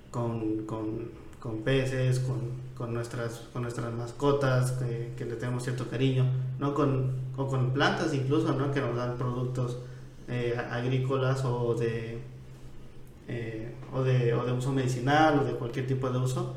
con, 0.10 0.66
con, 0.66 1.12
con 1.40 1.62
peces, 1.62 2.20
con, 2.76 2.94
nuestras, 2.94 3.44
con 3.54 3.62
nuestras 3.62 3.94
mascotas, 3.94 4.72
que, 4.72 5.14
que, 5.16 5.26
le 5.26 5.36
tenemos 5.36 5.64
cierto 5.64 5.88
cariño, 5.88 6.26
¿no? 6.58 6.74
Con, 6.74 7.12
o 7.38 7.48
con 7.48 7.74
plantas 7.74 8.12
incluso, 8.16 8.54
¿no? 8.54 8.72
Que 8.72 8.82
nos 8.82 8.96
dan 8.96 9.18
productos 9.20 9.78
eh, 10.28 10.60
agrícolas 10.72 11.46
o 11.46 11.76
de, 11.76 12.18
eh, 13.28 13.72
o, 13.94 14.02
de, 14.02 14.34
o 14.34 14.46
de 14.46 14.52
uso 14.52 14.72
medicinal 14.72 15.42
o 15.42 15.44
de 15.46 15.52
cualquier 15.52 15.86
tipo 15.86 16.10
de 16.10 16.18
uso, 16.18 16.56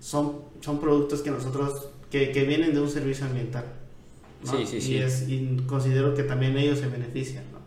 son, 0.00 0.40
son 0.60 0.80
productos 0.80 1.22
que 1.22 1.30
nosotros, 1.30 1.86
que, 2.10 2.32
que 2.32 2.42
vienen 2.42 2.74
de 2.74 2.80
un 2.80 2.90
servicio 2.90 3.26
ambiental. 3.26 3.85
Sí, 4.50 4.66
sí, 4.66 4.80
sí. 4.80 4.94
Y, 4.94 4.98
es, 4.98 5.28
y 5.28 5.56
considero 5.66 6.14
que 6.14 6.22
también 6.22 6.56
ellos 6.56 6.78
se 6.78 6.88
benefician, 6.88 7.44
¿no? 7.52 7.58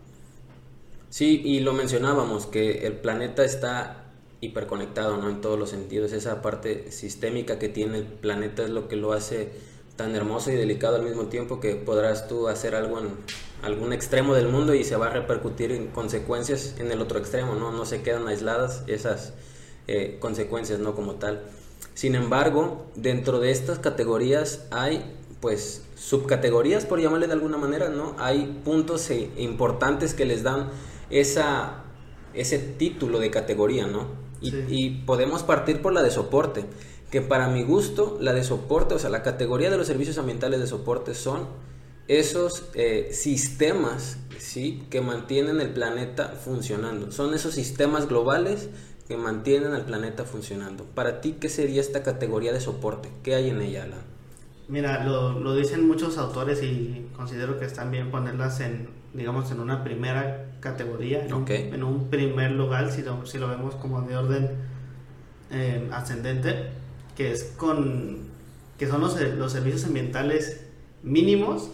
Sí, 1.09 1.41
y 1.43 1.59
lo 1.61 1.73
mencionábamos, 1.73 2.45
que 2.45 2.85
el 2.85 2.93
planeta 2.93 3.43
está 3.43 4.05
hiperconectado, 4.41 5.17
¿no? 5.17 5.29
En 5.29 5.41
todos 5.41 5.57
los 5.59 5.69
sentidos. 5.69 6.11
Esa 6.13 6.41
parte 6.41 6.91
sistémica 6.91 7.59
que 7.59 7.69
tiene 7.69 7.97
el 7.97 8.05
planeta 8.05 8.63
es 8.63 8.69
lo 8.69 8.87
que 8.87 8.95
lo 8.95 9.13
hace 9.13 9.51
tan 9.95 10.15
hermoso 10.15 10.51
y 10.51 10.55
delicado 10.55 10.95
al 10.95 11.03
mismo 11.03 11.25
tiempo 11.25 11.59
que 11.59 11.75
podrás 11.75 12.27
tú 12.27 12.47
hacer 12.47 12.73
algo 12.73 12.99
en 12.99 13.09
algún 13.63 13.91
extremo 13.91 14.33
del 14.33 14.47
mundo 14.47 14.73
y 14.73 14.85
se 14.85 14.95
va 14.95 15.07
a 15.07 15.09
repercutir 15.09 15.73
en 15.73 15.87
consecuencias 15.87 16.75
en 16.79 16.91
el 16.91 17.01
otro 17.01 17.19
extremo, 17.19 17.55
¿no? 17.55 17.71
No 17.71 17.85
se 17.85 18.01
quedan 18.01 18.27
aisladas 18.27 18.83
esas 18.87 19.33
eh, 19.87 20.17
consecuencias, 20.19 20.79
¿no? 20.79 20.95
Como 20.95 21.15
tal. 21.15 21.43
Sin 21.95 22.15
embargo, 22.15 22.85
dentro 22.95 23.41
de 23.41 23.51
estas 23.51 23.79
categorías 23.79 24.67
hay 24.71 25.03
pues 25.41 25.83
subcategorías, 25.95 26.85
por 26.85 26.99
llamarle 26.99 27.27
de 27.27 27.33
alguna 27.33 27.57
manera, 27.57 27.89
¿no? 27.89 28.15
Hay 28.17 28.61
puntos 28.63 29.09
eh, 29.09 29.29
importantes 29.37 30.13
que 30.13 30.25
les 30.25 30.43
dan 30.43 30.69
esa, 31.09 31.83
ese 32.33 32.59
título 32.59 33.19
de 33.19 33.31
categoría, 33.31 33.87
¿no? 33.87 34.07
Y, 34.41 35.01
podemos 35.05 35.43
partir 35.43 35.81
por 35.81 35.91
la 35.91 36.01
de 36.01 36.11
soporte, 36.11 36.65
que 37.11 37.21
para 37.21 37.49
mi 37.49 37.63
gusto, 37.63 38.17
la 38.21 38.33
de 38.33 38.43
soporte, 38.45 38.95
o 38.95 38.99
sea, 38.99 39.09
la 39.09 39.21
categoría 39.21 39.69
de 39.69 39.77
los 39.77 39.87
servicios 39.87 40.17
ambientales 40.17 40.61
de 40.61 40.67
soporte 40.67 41.13
son 41.13 41.47
esos 42.07 42.63
eh, 42.73 43.09
sistemas, 43.11 44.17
¿sí? 44.37 44.83
Que 44.89 45.01
mantienen 45.01 45.59
el 45.59 45.71
planeta 45.71 46.29
funcionando. 46.43 47.11
Son 47.11 47.33
esos 47.33 47.53
sistemas 47.53 48.07
globales 48.07 48.69
que 49.07 49.17
mantienen 49.17 49.73
al 49.73 49.85
planeta 49.85 50.23
funcionando. 50.23 50.85
Para 50.85 51.19
ti, 51.19 51.35
¿qué 51.39 51.49
sería 51.49 51.81
esta 51.81 52.01
categoría 52.01 52.53
de 52.53 52.61
soporte? 52.61 53.09
¿Qué 53.23 53.35
hay 53.35 53.49
en 53.49 53.61
ella, 53.61 53.83
Alan? 53.83 54.18
Mira, 54.69 55.03
lo, 55.03 55.39
lo, 55.39 55.55
dicen 55.55 55.87
muchos 55.87 56.17
autores 56.17 56.61
y 56.63 57.07
considero 57.15 57.59
que 57.59 57.65
están 57.65 57.91
bien 57.91 58.11
ponerlas 58.11 58.59
en, 58.59 58.89
digamos, 59.13 59.51
en 59.51 59.59
una 59.59 59.83
primera 59.83 60.51
categoría, 60.59 61.25
en, 61.25 61.83
un, 61.83 62.09
primer 62.09 62.51
lugar, 62.51 62.91
si 62.91 63.01
lo, 63.01 63.25
si 63.25 63.39
lo 63.39 63.47
vemos 63.47 63.75
como 63.75 64.01
de 64.03 64.15
orden 64.15 64.49
eh, 65.51 65.89
ascendente, 65.91 66.69
que 67.17 67.31
es 67.31 67.55
con, 67.57 68.29
que 68.77 68.87
son 68.87 69.01
los, 69.01 69.19
los 69.19 69.51
servicios 69.51 69.85
ambientales 69.85 70.65
mínimos 71.01 71.71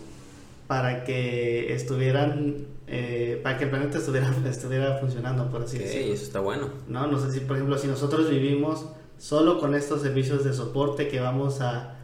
para 0.67 1.03
que 1.03 1.73
estuvieran 1.73 2.67
eh, 2.87 3.39
para 3.41 3.57
que 3.57 3.63
el 3.63 3.71
planeta 3.71 3.97
estuviera, 3.97 4.31
estuviera 4.49 4.97
funcionando, 4.99 5.49
por 5.49 5.63
así 5.63 5.79
decirlo. 5.79 6.07
Sí, 6.07 6.11
eso 6.11 6.23
está 6.23 6.39
bueno. 6.39 6.69
No, 6.87 7.07
no 7.07 7.19
sé 7.19 7.31
si, 7.31 7.39
por 7.39 7.55
ejemplo, 7.55 7.77
si 7.77 7.87
nosotros 7.87 8.29
vivimos 8.29 8.85
solo 9.17 9.59
con 9.59 9.75
estos 9.75 10.01
servicios 10.01 10.43
de 10.43 10.53
soporte 10.53 11.07
que 11.07 11.19
vamos 11.19 11.61
a 11.61 11.95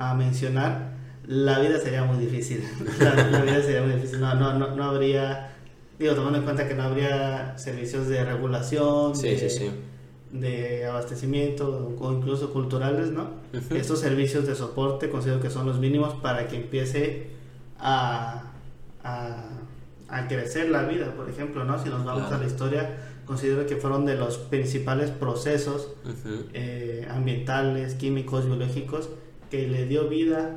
a 0.00 0.14
mencionar, 0.14 0.94
la 1.26 1.60
vida 1.60 1.78
sería 1.78 2.04
muy 2.04 2.24
difícil. 2.24 2.64
la, 2.98 3.42
vida 3.42 3.62
sería 3.62 3.82
muy 3.82 3.92
difícil. 3.92 4.18
No, 4.18 4.34
no, 4.34 4.58
no, 4.58 4.74
no, 4.74 4.84
habría, 4.84 5.52
digo, 5.98 6.14
tomando 6.14 6.38
en 6.38 6.44
cuenta 6.44 6.66
que 6.66 6.74
no 6.74 6.84
habría 6.84 7.56
servicios 7.58 8.08
de 8.08 8.24
regulación, 8.24 9.12
de, 10.32 10.86
abastecimiento 10.86 11.96
o 12.00 12.12
incluso 12.12 12.50
culturales, 12.50 13.10
¿no? 13.10 13.28
Estos 13.70 14.00
servicios 14.00 14.46
de 14.46 14.54
soporte 14.54 15.10
considero 15.10 15.40
que 15.40 15.50
son 15.50 15.66
los 15.66 15.78
mínimos 15.78 16.14
para 16.14 16.48
que 16.48 16.56
empiece 16.56 17.28
a, 17.78 18.52
a, 19.04 19.48
a 20.08 20.28
crecer 20.28 20.70
la 20.70 20.84
vida, 20.84 21.12
por 21.14 21.28
ejemplo, 21.28 21.64
¿no? 21.64 21.78
Si 21.82 21.90
nos 21.90 22.06
vamos 22.06 22.32
a 22.32 22.38
la 22.38 22.46
historia, 22.46 22.96
considero 23.26 23.66
que 23.66 23.76
fueron 23.76 24.06
de 24.06 24.16
los 24.16 24.38
principales 24.38 25.10
procesos 25.10 25.88
eh, 26.54 27.06
ambientales, 27.10 27.96
químicos, 27.96 28.46
biológicos 28.46 29.10
que 29.50 29.66
le 29.66 29.86
dio 29.86 30.08
vida 30.08 30.56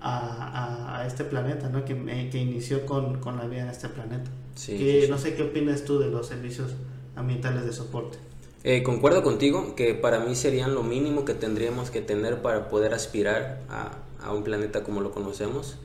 a, 0.00 1.00
a, 1.00 1.06
este 1.06 1.24
planeta, 1.24 1.68
¿no? 1.68 1.84
que, 1.84 1.92
eh, 1.92 2.28
que 2.30 2.38
inició 2.38 2.84
con, 2.84 3.20
con, 3.20 3.38
la 3.38 3.46
vida 3.46 3.62
en 3.62 3.70
este 3.70 3.88
planeta. 3.88 4.30
que, 4.66 5.06
No 5.08 5.18
sé 5.18 5.34
qué 5.34 5.44
opinas 5.44 5.84
tú 5.84 5.98
de 5.98 6.10
los 6.10 6.26
servicios 6.26 6.72
ambientales 7.16 7.64
de 7.64 7.72
soporte. 7.72 8.18
Eh, 8.64 8.82
concuerdo 8.82 9.22
contigo 9.22 9.74
que 9.74 9.94
para 9.94 10.20
mí 10.20 10.34
serían 10.34 10.74
lo 10.74 10.82
mínimo 10.82 11.24
que 11.24 11.34
tendríamos 11.34 11.90
que 11.90 12.00
tener 12.00 12.42
para 12.42 12.68
poder 12.68 12.94
aspirar 12.94 13.60
a, 13.68 13.98
a, 14.22 14.32
un 14.32 14.42
planeta 14.42 14.82
como 14.82 15.00
lo 15.00 15.10
conocemos, 15.10 15.76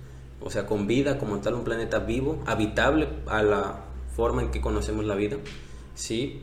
o 0.42 0.50
sea, 0.50 0.66
con 0.66 0.88
vida 0.88 1.18
como 1.18 1.40
tal, 1.40 1.56
un 1.56 1.64
planeta 1.64 2.00
vivo, 2.00 2.42
habitable 2.46 3.10
a 3.26 3.44
la 3.44 3.82
forma 4.16 4.42
en 4.42 4.52
que 4.52 4.62
conocemos 4.62 5.06
la 5.06 5.16
vida, 5.16 5.38
¿sí? 5.96 6.42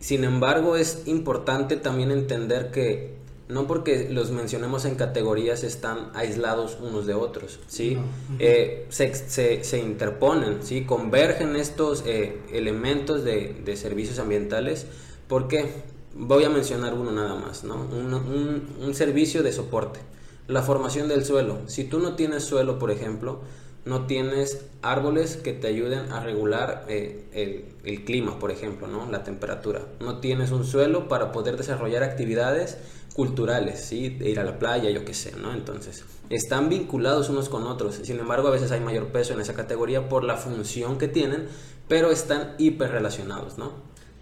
Sin 0.00 0.24
embargo, 0.24 0.76
es 0.76 1.02
importante 1.06 1.76
también 1.76 2.10
entender 2.10 2.70
que 2.70 3.16
no 3.48 3.66
porque 3.66 4.08
los 4.10 4.30
mencionemos 4.32 4.84
en 4.84 4.96
categorías 4.96 5.62
están 5.62 6.10
aislados 6.14 6.78
unos 6.80 7.06
de 7.06 7.14
otros, 7.14 7.60
¿sí? 7.68 7.96
Eh, 8.40 8.86
se, 8.88 9.14
se, 9.14 9.62
se, 9.62 9.78
interponen, 9.78 10.62
¿sí? 10.62 10.84
Convergen 10.84 11.54
estos 11.54 12.02
eh, 12.06 12.40
elementos 12.52 13.22
de, 13.22 13.54
de, 13.64 13.76
servicios 13.76 14.18
ambientales 14.18 14.86
porque 15.28 15.70
voy 16.14 16.42
a 16.44 16.50
mencionar 16.50 16.94
uno 16.94 17.12
nada 17.12 17.36
más, 17.36 17.62
¿no? 17.62 17.76
Un, 17.76 18.14
un, 18.14 18.62
un, 18.80 18.94
servicio 18.94 19.44
de 19.44 19.52
soporte. 19.52 20.00
La 20.48 20.62
formación 20.62 21.08
del 21.08 21.24
suelo. 21.24 21.58
Si 21.66 21.84
tú 21.84 22.00
no 22.00 22.14
tienes 22.14 22.44
suelo, 22.44 22.78
por 22.78 22.90
ejemplo, 22.90 23.40
no 23.84 24.06
tienes 24.06 24.64
árboles 24.82 25.36
que 25.36 25.52
te 25.52 25.68
ayuden 25.68 26.10
a 26.10 26.20
regular 26.20 26.84
eh, 26.88 27.24
el, 27.32 27.64
el 27.84 28.04
clima, 28.04 28.40
por 28.40 28.50
ejemplo, 28.50 28.88
¿no? 28.88 29.08
La 29.10 29.22
temperatura. 29.22 29.82
No 30.00 30.18
tienes 30.18 30.50
un 30.50 30.64
suelo 30.64 31.06
para 31.06 31.30
poder 31.30 31.56
desarrollar 31.56 32.02
actividades 32.02 32.78
culturales, 33.16 33.80
¿sí? 33.80 34.10
De 34.10 34.28
ir 34.28 34.38
a 34.38 34.44
la 34.44 34.58
playa, 34.58 34.90
yo 34.90 35.04
qué 35.06 35.14
sé, 35.14 35.32
¿no? 35.40 35.54
Entonces, 35.54 36.04
están 36.28 36.68
vinculados 36.68 37.30
unos 37.30 37.48
con 37.48 37.66
otros. 37.66 37.94
Sin 38.02 38.20
embargo, 38.20 38.48
a 38.48 38.50
veces 38.50 38.70
hay 38.72 38.80
mayor 38.80 39.06
peso 39.06 39.32
en 39.32 39.40
esa 39.40 39.54
categoría 39.54 40.10
por 40.10 40.22
la 40.22 40.36
función 40.36 40.98
que 40.98 41.08
tienen, 41.08 41.48
pero 41.88 42.10
están 42.10 42.54
hiperrelacionados, 42.58 43.56
¿no? 43.56 43.72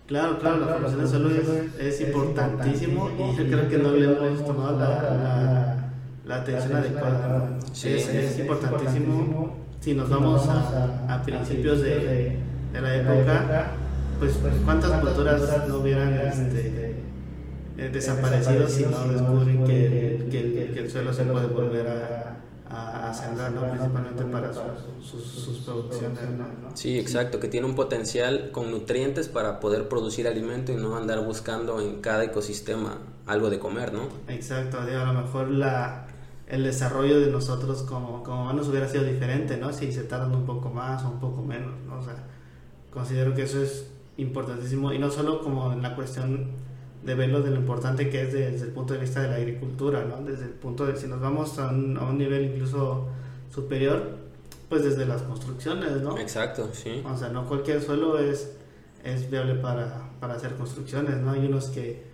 Claro, 0.07 0.39
claro, 0.39 0.61
la 0.61 0.67
formación 0.75 1.01
de 1.01 1.09
salud 1.09 1.33
es, 1.81 2.01
importantísimo 2.01 3.11
y 3.11 3.37
yo 3.37 3.47
creo 3.47 3.69
que 3.69 3.79
no 3.79 3.91
le 3.93 4.05
hemos 4.05 4.45
tomado 4.45 4.79
la, 4.79 5.91
la, 6.25 6.37
atención 6.37 6.77
adecuada. 6.77 7.59
Sí, 7.73 7.89
es, 7.95 8.39
importantísimo. 8.39 9.57
Si 9.81 9.95
nos 9.95 10.09
vamos 10.09 10.47
a, 10.47 11.13
a 11.13 11.23
principios 11.23 11.81
de, 11.81 12.39
de, 12.73 12.81
la 12.81 12.97
época, 12.97 13.73
pues 14.21 14.39
cuántas 14.65 15.01
culturas 15.01 15.69
no 15.69 15.79
hubieran 15.79 16.15
este, 16.15 16.94
eh, 17.77 17.91
desaparecidos 17.93 18.73
si 18.73 18.85
no 18.85 19.07
descubren 19.09 19.65
que, 19.65 20.27
que, 20.31 20.41
el, 20.41 20.73
que, 20.73 20.81
el, 20.81 20.91
suelo 20.91 21.13
se 21.13 21.25
puede 21.25 21.47
volver 21.49 21.89
a, 21.89 22.37
a, 23.09 23.13
sembrar, 23.15 23.53
¿no? 23.53 23.69
principalmente 23.69 24.25
para 24.25 24.53
sus, 24.53 25.23
sus, 25.23 25.59
producciones. 25.59 26.21
¿no? 26.31 26.77
Sí, 26.77 26.99
exacto, 26.99 27.41
que 27.41 27.49
tiene 27.49 27.67
un 27.67 27.75
potencial 27.75 28.51
con 28.53 28.71
nutrientes 28.71 29.29
para 29.29 29.61
poder 29.61 29.89
producir 29.89 30.27
alimento 30.27 30.73
y 30.73 30.77
no 30.77 30.97
andar 30.97 31.25
buscando 31.25 31.81
en 31.81 32.01
cada 32.01 32.25
ecosistema 32.25 32.99
algo 33.27 33.51
de 33.51 33.59
comer, 33.59 33.93
¿no? 33.93 34.09
Exacto, 34.29 34.79
a 34.79 34.85
lo 34.85 35.13
mejor 35.13 35.49
la, 35.49 36.07
el 36.47 36.65
desarrollo 36.65 37.21
de 37.21 37.31
nosotros 37.31 37.83
como, 37.83 38.23
como 38.23 38.43
humanos 38.43 38.69
hubiera 38.69 38.89
sido 38.89 39.05
diferente, 39.05 39.57
¿no? 39.57 39.73
Si 39.73 39.93
se 39.93 40.05
tardan 40.05 40.35
un 40.35 40.45
poco 40.45 40.71
más 40.71 41.03
o 41.05 41.11
un 41.11 41.21
poco 41.21 41.43
menos, 41.43 41.73
¿no? 41.87 41.99
O 41.99 42.03
sea, 42.03 42.17
considero 42.91 43.35
que 43.35 43.43
eso 43.43 43.63
es 43.63 43.91
importantísimo 44.17 44.93
y 44.93 44.99
no 44.99 45.11
solo 45.11 45.43
como 45.43 45.73
en 45.73 45.83
la 45.83 45.97
cuestión 45.97 46.51
de 47.05 47.15
verlo 47.15 47.43
de 47.43 47.51
lo 47.51 47.57
importante 47.57 48.09
que 48.09 48.23
es 48.23 48.33
desde 48.33 48.67
el 48.67 48.73
punto 48.73 48.95
de 48.95 49.01
vista 49.01 49.21
de 49.21 49.29
la 49.29 49.37
agricultura, 49.37 50.05
¿no? 50.05 50.25
Desde 50.25 50.45
el 50.45 50.51
punto 50.51 50.87
de 50.87 50.97
si 50.97 51.07
nos 51.07 51.21
vamos 51.21 51.59
a 51.59 51.69
un, 51.69 51.99
a 51.99 52.05
un 52.05 52.17
nivel 52.17 52.45
incluso 52.45 53.07
superior, 53.53 54.17
pues 54.69 54.85
desde 54.85 55.05
las 55.05 55.23
construcciones, 55.23 56.01
¿no? 56.01 56.19
Exacto, 56.19 56.71
sí. 56.73 57.03
O 57.05 57.17
sea, 57.17 57.29
no 57.29 57.47
cualquier 57.47 57.83
suelo 57.83 58.19
es, 58.19 58.53
es 59.05 59.31
viable 59.31 59.57
para, 59.57 60.11
para 60.19 60.35
hacer 60.35 60.55
construcciones, 60.55 61.19
¿no? 61.19 61.33
Hay 61.33 61.45
unos 61.47 61.67
que, 61.67 62.05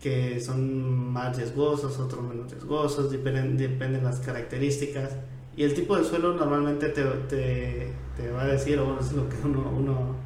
que 0.00 0.40
son 0.40 1.12
más 1.12 1.36
riesgosos, 1.36 1.98
otros 1.98 2.22
menos 2.22 2.50
riesgosos, 2.50 3.10
dependen, 3.10 3.58
dependen 3.58 4.02
las 4.02 4.20
características. 4.20 5.12
Y 5.54 5.64
el 5.64 5.74
tipo 5.74 5.94
de 5.98 6.04
suelo 6.04 6.32
normalmente 6.32 6.88
te, 6.88 7.04
te, 7.28 7.88
te 8.16 8.30
va 8.30 8.44
a 8.44 8.46
decir, 8.46 8.78
o 8.78 8.98
es 8.98 9.12
lo 9.12 9.28
que 9.28 9.36
uno, 9.44 9.70
uno, 9.76 10.16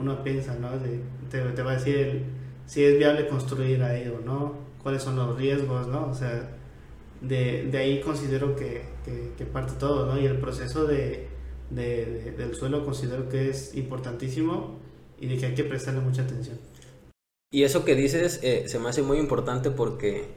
uno 0.00 0.24
piensa, 0.24 0.56
¿no? 0.56 0.70
te, 1.30 1.40
te 1.40 1.62
va 1.62 1.70
a 1.70 1.74
decir 1.74 1.96
el, 1.96 2.41
si 2.72 2.82
es 2.82 2.96
viable 2.96 3.28
construir 3.28 3.82
ahí 3.82 4.08
o 4.08 4.24
no, 4.24 4.54
cuáles 4.82 5.02
son 5.02 5.14
los 5.16 5.36
riesgos, 5.36 5.88
¿no? 5.88 6.08
O 6.08 6.14
sea, 6.14 6.56
de, 7.20 7.66
de 7.70 7.78
ahí 7.78 8.00
considero 8.00 8.56
que, 8.56 8.80
que, 9.36 9.44
parte 9.44 9.74
todo, 9.78 10.06
¿no? 10.06 10.18
Y 10.18 10.24
el 10.24 10.38
proceso 10.38 10.86
de, 10.86 11.28
de, 11.68 12.32
del 12.34 12.54
suelo 12.54 12.82
considero 12.82 13.28
que 13.28 13.50
es 13.50 13.74
importantísimo 13.74 14.78
y 15.20 15.26
de 15.26 15.36
que 15.36 15.44
hay 15.44 15.54
que 15.54 15.64
prestarle 15.64 16.00
mucha 16.00 16.22
atención. 16.22 16.58
Y 17.50 17.64
eso 17.64 17.84
que 17.84 17.94
dices 17.94 18.40
eh, 18.42 18.64
se 18.68 18.78
me 18.78 18.88
hace 18.88 19.02
muy 19.02 19.18
importante 19.18 19.70
porque 19.70 20.28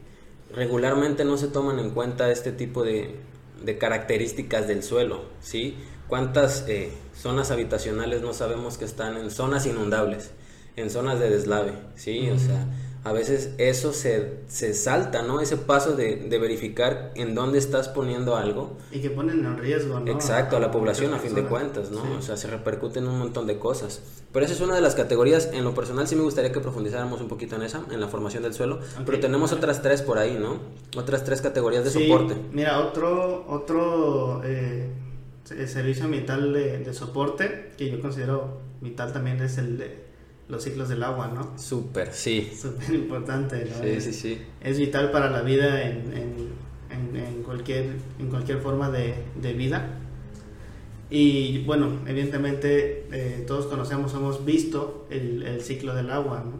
regularmente 0.53 1.23
no 1.23 1.37
se 1.37 1.47
toman 1.47 1.79
en 1.79 1.91
cuenta 1.91 2.29
este 2.31 2.51
tipo 2.51 2.83
de, 2.83 3.15
de 3.63 3.77
características 3.77 4.67
del 4.67 4.83
suelo, 4.83 5.23
¿sí? 5.39 5.77
¿Cuántas 6.09 6.67
eh, 6.67 6.91
zonas 7.15 7.49
habitacionales 7.51 8.21
no 8.21 8.33
sabemos 8.33 8.77
que 8.77 8.83
están 8.83 9.15
en 9.15 9.31
zonas 9.31 9.65
inundables? 9.65 10.31
En 10.75 10.89
zonas 10.89 11.19
de 11.19 11.29
deslave, 11.29 11.73
¿sí? 11.95 12.29
O 12.29 12.37
sea, 12.37 12.67
a 13.05 13.13
veces 13.13 13.53
eso 13.59 13.93
se, 13.93 14.39
se 14.47 14.73
salta, 14.73 15.21
¿no? 15.21 15.39
Ese 15.39 15.57
paso 15.57 15.95
de, 15.95 16.15
de, 16.15 16.39
verificar 16.39 17.11
en 17.13 17.35
dónde 17.35 17.59
estás 17.59 17.87
poniendo 17.87 18.35
algo. 18.35 18.77
Y 18.91 18.99
que 18.99 19.11
ponen 19.11 19.45
en 19.45 19.59
riesgo, 19.59 19.99
¿no? 19.99 20.11
Exacto, 20.11 20.57
a 20.57 20.59
la 20.59 20.71
población 20.71 21.13
a 21.13 21.19
fin 21.19 21.35
de 21.35 21.43
cuentas, 21.43 21.91
¿no? 21.91 22.01
O 22.17 22.21
sea, 22.23 22.35
se 22.35 22.47
repercute 22.47 22.97
en 22.97 23.07
un 23.07 23.19
montón 23.19 23.45
de 23.45 23.59
cosas. 23.59 24.01
Pero 24.31 24.43
esa 24.43 24.55
es 24.55 24.61
una 24.61 24.73
de 24.73 24.81
las 24.81 24.95
categorías, 24.95 25.51
en 25.53 25.63
lo 25.63 25.75
personal 25.75 26.07
sí 26.07 26.15
me 26.15 26.23
gustaría 26.23 26.51
que 26.51 26.59
profundizáramos 26.59 27.21
un 27.21 27.27
poquito 27.27 27.55
en 27.55 27.61
esa, 27.61 27.83
en 27.91 28.01
la 28.01 28.07
formación 28.07 28.41
del 28.41 28.55
suelo. 28.55 28.79
Pero 29.05 29.19
tenemos 29.19 29.51
otras 29.51 29.83
tres 29.83 30.01
por 30.01 30.17
ahí, 30.17 30.39
¿no? 30.39 30.57
Otras 30.97 31.23
tres 31.23 31.41
categorías 31.41 31.83
de 31.83 31.91
soporte. 31.91 32.35
Mira, 32.53 32.79
otro, 32.79 33.45
otro 33.47 34.41
eh, 34.43 34.89
servicio 35.43 36.05
ambiental 36.05 36.51
de, 36.53 36.79
de 36.79 36.93
soporte 36.95 37.71
que 37.77 37.91
yo 37.91 38.01
considero 38.01 38.61
vital 38.81 39.13
también 39.13 39.39
es 39.41 39.59
el 39.59 39.77
de 39.77 40.04
los 40.47 40.63
ciclos 40.63 40.89
del 40.89 41.03
agua, 41.03 41.27
¿no? 41.27 41.57
Súper, 41.57 42.13
sí. 42.13 42.51
Súper 42.59 42.93
importante, 42.93 43.65
¿no? 43.65 43.83
Sí, 43.83 44.01
sí, 44.01 44.13
sí. 44.13 44.41
Es 44.61 44.77
vital 44.77 45.11
para 45.11 45.29
la 45.29 45.41
vida 45.41 45.83
en, 45.83 46.13
en, 46.13 47.15
en, 47.15 47.43
cualquier, 47.43 47.95
en 48.19 48.29
cualquier 48.29 48.59
forma 48.59 48.89
de, 48.89 49.15
de, 49.41 49.53
vida. 49.53 49.99
Y 51.09 51.63
bueno, 51.65 51.99
evidentemente 52.07 53.07
eh, 53.11 53.43
todos 53.47 53.67
conocemos, 53.67 54.13
hemos 54.13 54.45
visto 54.45 55.07
el, 55.09 55.43
el, 55.43 55.61
ciclo 55.61 55.95
del 55.95 56.09
agua, 56.11 56.43
¿no? 56.45 56.59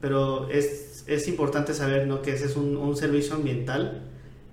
Pero 0.00 0.48
es, 0.50 1.04
es 1.06 1.28
importante 1.28 1.74
saber, 1.74 2.06
¿no? 2.06 2.22
Que 2.22 2.32
ese 2.32 2.46
es 2.46 2.56
un, 2.56 2.76
un 2.76 2.96
servicio 2.96 3.34
ambiental 3.34 4.02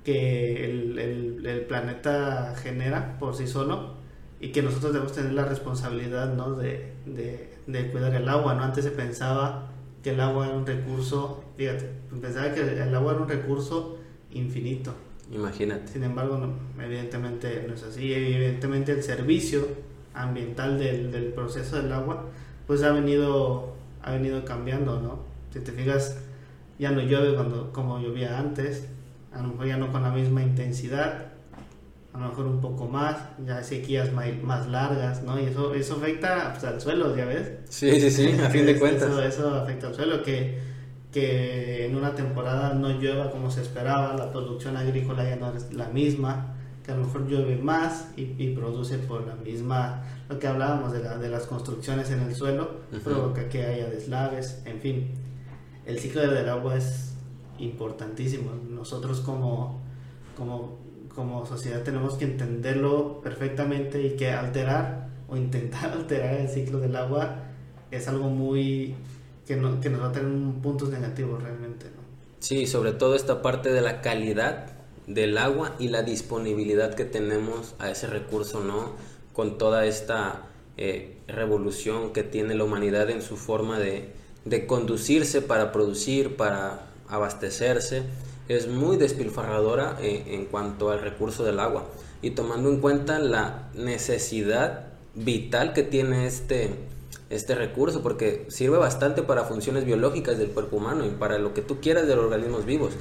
que 0.04 0.66
el, 0.66 1.00
el, 1.00 1.46
el 1.46 1.62
planeta 1.62 2.56
genera 2.62 3.18
por 3.20 3.36
sí 3.36 3.48
solo 3.48 3.94
y 4.44 4.50
que 4.50 4.62
nosotros 4.62 4.92
debemos 4.92 5.14
tener 5.14 5.32
la 5.32 5.46
responsabilidad 5.46 6.34
¿no? 6.34 6.56
de, 6.56 6.92
de, 7.06 7.53
de, 7.68 7.92
cuidar 7.92 8.14
el 8.16 8.28
agua. 8.30 8.54
¿no? 8.56 8.64
Antes 8.64 8.84
se 8.84 8.92
pensaba 8.92 9.70
que 10.02 10.12
el 10.12 10.20
agua 10.20 10.48
era 10.48 10.56
un 10.56 10.66
recurso, 10.66 11.44
fíjate, 11.58 11.90
pensaba 12.22 12.54
que 12.54 12.62
el 12.62 12.96
agua 12.96 13.14
era 13.14 13.22
un 13.22 13.30
recurso 13.30 13.98
infinito. 14.32 14.94
Imagínate. 15.32 15.94
Sin 15.94 16.04
embargo, 16.04 16.38
no, 16.38 16.84
evidentemente 16.84 17.66
no 17.68 17.74
es 17.74 17.84
así. 17.84 18.14
Evidentemente 18.14 18.92
el 18.92 19.04
servicio 19.04 19.68
ambiental 20.14 20.78
del, 20.78 21.12
del 21.12 21.34
proceso 21.34 21.78
del 21.78 21.92
agua 21.92 22.26
pues 22.68 22.84
ha 22.84 22.92
venido, 22.92 23.74
ha 24.02 24.12
venido 24.12 24.46
cambiando, 24.46 25.00
¿no? 25.00 25.20
Si 25.52 25.60
te 25.60 25.72
fijas, 25.72 26.18
ya 26.80 26.92
no 26.92 27.02
llueve 27.02 27.36
cuando, 27.36 27.72
como 27.72 28.00
llovía 28.00 28.40
antes, 28.40 28.88
a 29.32 29.42
lo 29.42 29.50
mejor 29.50 29.68
ya 29.68 29.78
no 29.78 29.92
con 29.92 30.04
la 30.04 30.12
misma 30.12 30.42
intensidad, 30.42 31.33
a 32.14 32.20
lo 32.20 32.28
mejor 32.28 32.46
un 32.46 32.62
poco 32.62 32.88
más, 32.88 33.18
ya 33.44 33.64
sequías 33.64 34.12
más 34.14 34.68
largas, 34.68 35.24
¿no? 35.24 35.40
Y 35.40 35.46
eso, 35.46 35.74
eso 35.74 35.96
afecta 35.96 36.52
pues, 36.52 36.64
al 36.64 36.80
suelo, 36.80 37.16
¿ya 37.16 37.26
ves? 37.26 37.54
Sí, 37.70 38.00
sí, 38.00 38.12
sí, 38.12 38.40
a 38.40 38.50
fin 38.50 38.66
de 38.68 38.78
cuentas. 38.78 39.10
Eso, 39.10 39.24
eso 39.24 39.56
afecta 39.56 39.88
al 39.88 39.96
suelo, 39.96 40.22
que, 40.22 40.60
que 41.12 41.86
en 41.88 41.96
una 41.96 42.14
temporada 42.14 42.76
no 42.76 42.90
llueva 42.90 43.32
como 43.32 43.50
se 43.50 43.62
esperaba, 43.62 44.14
la 44.16 44.32
producción 44.32 44.78
agrícola 44.78 45.28
ya 45.28 45.38
no 45.38 45.56
es 45.56 45.74
la 45.74 45.90
misma, 45.90 46.56
que 46.86 46.92
a 46.92 46.96
lo 46.96 47.06
mejor 47.06 47.28
llueve 47.28 47.56
más 47.56 48.10
y, 48.16 48.36
y 48.38 48.54
produce 48.56 49.00
por 49.00 49.26
la 49.26 49.36
misma, 49.36 50.04
lo 50.30 50.38
que 50.38 50.48
hablábamos 50.48 50.92
de, 50.92 51.00
la, 51.00 51.18
de 51.18 51.30
las 51.30 51.48
construcciones 51.48 52.12
en 52.12 52.20
el 52.20 52.36
suelo, 52.36 52.82
provoca 53.04 53.50
que 53.50 53.66
haya 53.66 53.90
deslaves, 53.90 54.62
en 54.66 54.80
fin. 54.82 55.12
El 55.86 55.98
ciclo 56.00 56.22
del 56.22 56.48
agua 56.48 56.78
es 56.78 57.16
importantísimo. 57.58 58.52
Nosotros 58.70 59.20
como, 59.22 59.82
como 60.38 60.83
como 61.16 61.46
sociedad 61.46 61.84
tenemos 61.84 62.16
que 62.16 62.26
entenderlo 62.26 63.22
perfectamente 63.22 64.02
y 64.02 64.16
que 64.16 64.32
alterar 64.32 65.10
o 65.28 65.38
intentar 65.38 65.92
alterar 65.94 66.36
el 66.36 66.50
ciclo 66.50 66.80
del 66.80 66.96
agua 66.96 67.44
es 67.92 68.08
algo 68.08 68.30
muy 68.30 68.96
que, 69.46 69.56
no, 69.56 69.80
que 69.80 69.90
nos 69.90 70.02
va 70.02 70.10
a 70.10 70.12
tener 70.12 70.62
puntos 70.62 70.90
negativos 70.90 71.42
realmente. 71.42 71.86
¿no? 71.86 72.02
Sí, 72.40 72.66
sobre 72.66 72.94
todo 72.94 73.16
esta 73.16 73.42
parte 73.42 73.72
de 73.72 73.82
la 73.82 74.02
calidad 74.02 74.72
del 75.08 75.38
agua 75.38 75.76
y 75.80 75.90
la 75.90 76.02
disponibilidad 76.02 76.94
que 76.94 77.06
tenemos 77.06 77.76
a 77.80 77.90
ese 77.92 78.08
recurso, 78.08 78.62
¿no? 78.62 78.92
Con 79.34 79.58
toda 79.58 79.86
esta 79.86 80.44
eh, 80.78 81.18
revolución 81.28 82.14
que 82.14 82.24
tiene 82.24 82.56
la 82.56 82.64
humanidad 82.64 83.10
en 83.10 83.22
su 83.22 83.36
forma 83.36 83.80
de, 83.80 84.14
de 84.46 84.66
conducirse 84.66 85.42
para 85.42 85.72
producir, 85.72 86.38
para 86.38 86.88
abastecerse 87.10 88.04
es 88.48 88.68
muy 88.68 88.98
despilfarradora 88.98 89.98
eh, 90.02 90.24
en 90.28 90.46
cuanto 90.46 90.92
al 90.92 91.02
recurso 91.02 91.44
del 91.44 91.60
agua 91.60 91.86
y 92.22 92.32
tomando 92.32 92.70
en 92.70 92.80
cuenta 92.80 93.20
la 93.20 93.70
necesidad 93.74 94.88
vital 95.16 95.74
que 95.74 95.84
tiene 95.84 96.26
este, 96.26 96.72
este 97.30 97.56
recurso 97.56 98.02
porque 98.02 98.46
sirve 98.50 98.78
bastante 98.78 99.24
para 99.24 99.44
funciones 99.46 99.86
biológicas 99.86 100.38
del 100.38 100.50
cuerpo 100.50 100.78
humano 100.78 101.06
y 101.06 101.10
para 101.10 101.38
lo 101.38 101.54
que 101.54 101.62
tú 101.62 101.80
quieras 101.80 102.08
de 102.08 102.16
los 102.16 102.26
organismos 102.26 102.66
vivos 102.66 102.94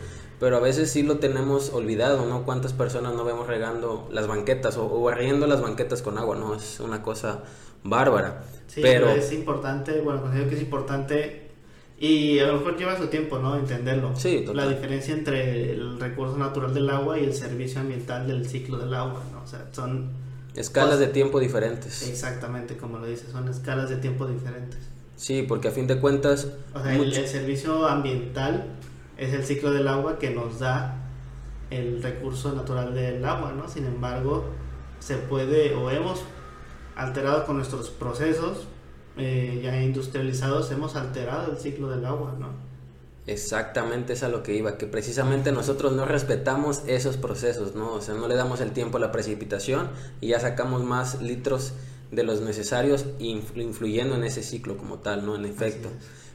pero 0.42 0.56
a 0.56 0.60
veces 0.60 0.90
sí 0.90 1.04
lo 1.04 1.18
tenemos 1.18 1.70
olvidado, 1.72 2.26
¿no? 2.26 2.44
¿Cuántas 2.44 2.72
personas 2.72 3.14
no 3.14 3.24
vemos 3.24 3.46
regando 3.46 4.08
las 4.10 4.26
banquetas 4.26 4.76
o, 4.76 4.92
o 4.92 5.00
barriendo 5.00 5.46
las 5.46 5.62
banquetas 5.62 6.02
con 6.02 6.18
agua, 6.18 6.34
¿no? 6.34 6.56
Es 6.56 6.80
una 6.80 7.00
cosa 7.00 7.44
bárbara. 7.84 8.42
Sí, 8.66 8.80
pero, 8.82 9.06
pero 9.06 9.20
es 9.20 9.32
importante, 9.32 10.00
bueno, 10.00 10.20
considero 10.20 10.48
que 10.48 10.56
es 10.56 10.60
importante 10.62 11.51
y 12.02 12.40
a 12.40 12.48
lo 12.48 12.54
mejor 12.54 12.76
lleva 12.76 12.98
su 12.98 13.06
tiempo, 13.06 13.38
¿no? 13.38 13.54
Entenderlo. 13.54 14.10
Sí, 14.16 14.44
La 14.52 14.68
diferencia 14.68 15.14
entre 15.14 15.70
el 15.70 16.00
recurso 16.00 16.36
natural 16.36 16.74
del 16.74 16.90
agua 16.90 17.16
y 17.16 17.22
el 17.22 17.32
servicio 17.32 17.80
ambiental 17.80 18.26
del 18.26 18.48
ciclo 18.48 18.76
del 18.76 18.92
agua, 18.92 19.22
¿no? 19.32 19.40
O 19.40 19.46
sea, 19.46 19.68
son... 19.70 20.10
Escalas 20.56 20.98
de 20.98 21.06
tiempo 21.06 21.38
diferentes. 21.38 22.08
Exactamente, 22.08 22.76
como 22.76 22.98
lo 22.98 23.06
dices, 23.06 23.30
son 23.30 23.46
escalas 23.46 23.88
de 23.88 23.98
tiempo 23.98 24.26
diferentes. 24.26 24.80
Sí, 25.14 25.44
porque 25.46 25.68
a 25.68 25.70
fin 25.70 25.86
de 25.86 26.00
cuentas... 26.00 26.48
O 26.74 26.82
sea, 26.82 26.92
el, 26.92 27.14
servicio 27.28 27.86
ambiental 27.86 28.64
es 29.16 29.32
el 29.32 29.44
ciclo 29.44 29.70
del 29.70 29.86
agua 29.86 30.18
que 30.18 30.30
nos 30.30 30.58
da 30.58 30.96
el 31.70 32.02
recurso 32.02 32.52
natural 32.52 32.96
del 32.96 33.24
agua, 33.24 33.52
¿no? 33.52 33.68
Sin 33.68 33.86
embargo, 33.86 34.46
se 34.98 35.18
puede 35.18 35.76
o 35.76 35.88
hemos 35.88 36.24
alterado 36.96 37.46
con 37.46 37.58
nuestros 37.58 37.90
procesos 37.90 38.66
eh, 39.16 39.60
ya 39.62 39.82
industrializados 39.82 40.70
hemos 40.70 40.96
alterado 40.96 41.52
el 41.52 41.58
ciclo 41.58 41.90
del 41.90 42.04
agua, 42.04 42.34
¿no? 42.38 42.48
Exactamente 43.26 44.14
es 44.14 44.24
a 44.24 44.28
lo 44.28 44.42
que 44.42 44.54
iba, 44.54 44.76
que 44.78 44.86
precisamente 44.86 45.52
nosotros 45.52 45.92
no 45.92 46.06
respetamos 46.06 46.82
esos 46.86 47.16
procesos, 47.16 47.76
¿no? 47.76 47.92
O 47.92 48.00
sea, 48.00 48.14
no 48.14 48.26
le 48.26 48.34
damos 48.34 48.60
el 48.60 48.72
tiempo 48.72 48.96
a 48.96 49.00
la 49.00 49.12
precipitación 49.12 49.90
y 50.20 50.28
ya 50.28 50.40
sacamos 50.40 50.82
más 50.82 51.22
litros 51.22 51.72
de 52.10 52.24
los 52.24 52.40
necesarios 52.40 53.06
influyendo 53.20 54.16
en 54.16 54.24
ese 54.24 54.42
ciclo 54.42 54.76
como 54.76 54.98
tal, 54.98 55.24
¿no? 55.24 55.36
En 55.36 55.44
efecto. 55.44 55.88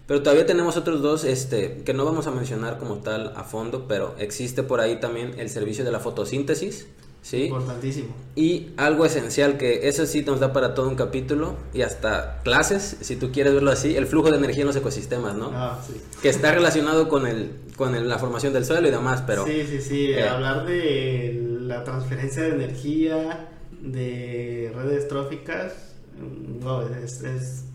Pero 0.07 0.23
todavía 0.23 0.45
tenemos 0.45 0.77
otros 0.77 1.01
dos 1.01 1.25
este, 1.25 1.83
que 1.83 1.93
no 1.93 2.05
vamos 2.05 2.27
a 2.27 2.31
mencionar 2.31 2.79
como 2.79 2.97
tal 2.97 3.33
a 3.35 3.43
fondo, 3.43 3.85
pero 3.89 4.15
existe 4.17 4.63
por 4.63 4.79
ahí 4.79 5.01
también 5.01 5.37
el 5.37 5.49
servicio 5.49 5.83
de 5.83 5.91
la 5.91 5.99
fotosíntesis, 5.99 6.87
¿sí? 7.27 7.45
Importantísimo. 7.45 8.13
Y 8.35 8.67
algo 8.77 9.05
esencial 9.05 9.57
que 9.57 9.87
eso 9.89 10.05
sí 10.05 10.21
nos 10.21 10.39
da 10.39 10.53
para 10.53 10.73
todo 10.73 10.87
un 10.87 10.95
capítulo 10.95 11.55
y 11.73 11.81
hasta 11.81 12.39
clases, 12.43 12.97
si 13.01 13.15
tú 13.17 13.31
quieres 13.31 13.53
verlo 13.53 13.71
así, 13.71 13.95
el 13.97 14.07
flujo 14.07 14.31
de 14.31 14.37
energía 14.37 14.61
en 14.61 14.67
los 14.67 14.75
ecosistemas, 14.77 15.35
¿no? 15.35 15.51
Ah, 15.53 15.81
sí. 15.85 15.93
Que 16.21 16.29
está 16.29 16.51
relacionado 16.53 17.09
con 17.09 17.27
el 17.27 17.51
con 17.75 17.93
el- 17.95 18.07
la 18.09 18.17
formación 18.17 18.53
del 18.53 18.65
suelo 18.65 18.87
y 18.87 18.91
demás, 18.91 19.23
pero 19.27 19.45
Sí, 19.45 19.63
sí, 19.69 19.81
sí. 19.81 20.05
eh, 20.11 20.27
Hablar 20.27 20.65
de 20.65 21.57
la 21.61 21.83
transferencia 21.83 22.43
de 22.43 22.49
energía, 22.55 23.49
de 23.81 24.71
redes 24.75 25.07
tróficas, 25.07 25.73
mm, 26.19 26.63
no, 26.63 26.81
es, 26.81 27.21
es, 27.21 27.65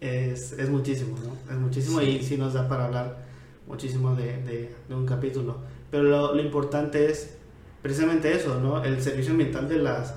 es, 0.00 0.52
es 0.52 0.68
muchísimo, 0.68 1.16
¿no? 1.24 1.52
Es 1.52 1.58
muchísimo 1.58 2.00
Sí. 2.00 2.06
y 2.20 2.22
sí 2.24 2.36
nos 2.36 2.52
da 2.54 2.68
para 2.68 2.86
hablar 2.86 3.18
muchísimo 3.66 4.14
de, 4.16 4.42
de- 4.42 4.70
de 4.88 4.94
un 4.94 5.06
capítulo. 5.06 5.56
Pero 5.90 6.02
lo, 6.04 6.34
lo 6.34 6.42
importante 6.42 7.10
es 7.10 7.36
precisamente 7.82 8.32
eso, 8.32 8.60
¿no? 8.60 8.82
El 8.84 9.00
servicio 9.02 9.32
ambiental 9.32 9.68
de 9.68 9.78
las 9.78 10.14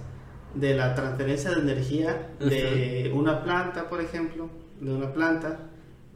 de 0.53 0.73
la 0.73 0.95
transferencia 0.95 1.51
de 1.51 1.61
energía 1.61 2.29
de 2.39 3.11
una 3.13 3.43
planta, 3.43 3.89
por 3.89 3.99
ejemplo, 3.99 4.49
de 4.79 4.93
una 4.93 5.11
planta 5.13 5.59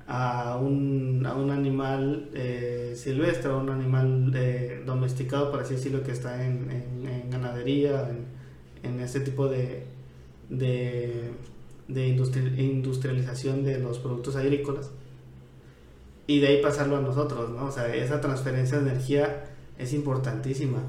a 0.08 0.56
un, 0.58 1.26
a 1.26 1.34
un 1.36 1.52
animal 1.52 2.30
eh, 2.34 2.94
silvestre, 2.96 3.52
a 3.52 3.56
un 3.58 3.70
animal 3.70 4.32
eh, 4.36 4.82
domesticado, 4.86 5.52
por 5.52 5.60
así 5.60 5.74
decirlo, 5.76 6.04
que 6.04 6.14
está 6.14 6.46
en, 6.46 6.72
en- 6.72 7.08
en 7.08 7.30
ganadería, 7.30 8.10
en, 8.10 8.26
en 8.90 9.00
este 9.02 9.20
tipo 9.20 9.50
de, 9.50 9.84
de, 10.50 11.32
de 11.90 12.08
industri- 12.08 12.58
industrialización 12.58 13.64
de 13.66 13.78
los 13.80 14.00
productos 14.00 14.36
agrícolas. 14.38 14.90
Y 16.28 16.40
de 16.40 16.48
ahí 16.48 16.62
pasarlo 16.62 16.96
a 16.98 17.02
nosotros, 17.02 17.50
¿no? 17.50 17.66
O 17.66 17.72
sea, 17.72 17.94
esa 17.94 18.22
transferencia 18.22 18.80
de 18.80 18.90
energía 18.92 19.44
es 19.78 19.94
importantísima. 19.94 20.80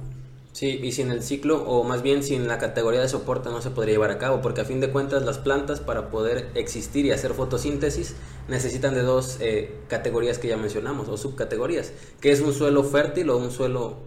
Sí, 0.53 0.81
y 0.83 0.91
sin 0.93 1.13
el 1.13 1.23
ciclo, 1.23 1.63
o 1.63 1.85
más 1.85 2.03
bien 2.03 2.25
sin 2.25 2.49
la 2.49 2.59
categoría 2.59 3.01
de 3.01 3.09
soporte, 3.09 3.51
no 3.51 3.63
se 3.63 3.71
podría 3.71 3.95
llevar 3.95 4.11
a 4.11 4.19
cabo, 4.19 4.43
porque 4.43 4.63
a 4.63 4.65
fin 4.65 4.81
de 4.81 4.91
cuentas 4.91 5.23
las 5.25 5.39
plantas 5.39 5.79
para 5.79 6.11
poder 6.11 6.51
existir 6.55 7.07
y 7.07 7.13
hacer 7.13 7.35
fotosíntesis 7.35 8.17
necesitan 8.49 8.95
de 8.95 9.03
dos 9.03 9.37
eh, 9.41 9.77
categorías 9.87 10.39
que 10.39 10.49
ya 10.49 10.57
mencionamos, 10.57 11.09
o 11.09 11.17
subcategorías, 11.17 11.93
que 12.21 12.33
es 12.33 12.41
un 12.41 12.53
suelo 12.53 12.83
fértil 12.83 13.31
o 13.31 13.37
un 13.37 13.53
suelo 13.53 13.99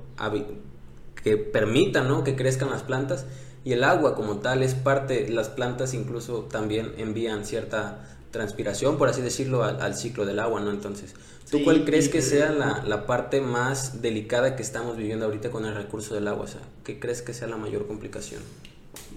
que 1.23 1.37
permita 1.37 2.03
¿no? 2.03 2.25
que 2.25 2.35
crezcan 2.35 2.69
las 2.69 2.83
plantas, 2.83 3.25
y 3.63 3.71
el 3.71 3.85
agua 3.85 4.13
como 4.13 4.39
tal 4.39 4.63
es 4.63 4.75
parte, 4.75 5.29
las 5.29 5.47
plantas 5.47 5.93
incluso 5.93 6.41
también 6.51 6.93
envían 6.97 7.45
cierta 7.45 8.05
transpiración, 8.33 8.97
por 8.97 9.07
así 9.07 9.21
decirlo, 9.21 9.63
al, 9.63 9.79
al 9.81 9.95
ciclo 9.95 10.25
del 10.25 10.39
agua, 10.39 10.59
¿no? 10.59 10.71
Entonces, 10.71 11.13
¿tú 11.49 11.59
Sí, 11.59 11.63
cuál 11.63 11.85
crees 11.85 12.09
que 12.09 12.21
sea 12.21 12.51
la, 12.51 12.83
la 12.85 13.05
parte 13.05 13.39
más 13.39 14.01
delicada 14.01 14.57
que 14.57 14.63
estamos 14.63 14.97
viviendo 14.97 15.25
ahorita 15.25 15.51
con 15.51 15.65
el 15.65 15.73
recurso 15.75 16.15
del 16.15 16.27
agua? 16.27 16.43
O 16.43 16.47
sea, 16.47 16.61
¿qué 16.83 16.99
crees 16.99 17.21
que 17.21 17.33
sea 17.33 17.47
la 17.47 17.57
mayor 17.57 17.87
complicación? 17.87 18.41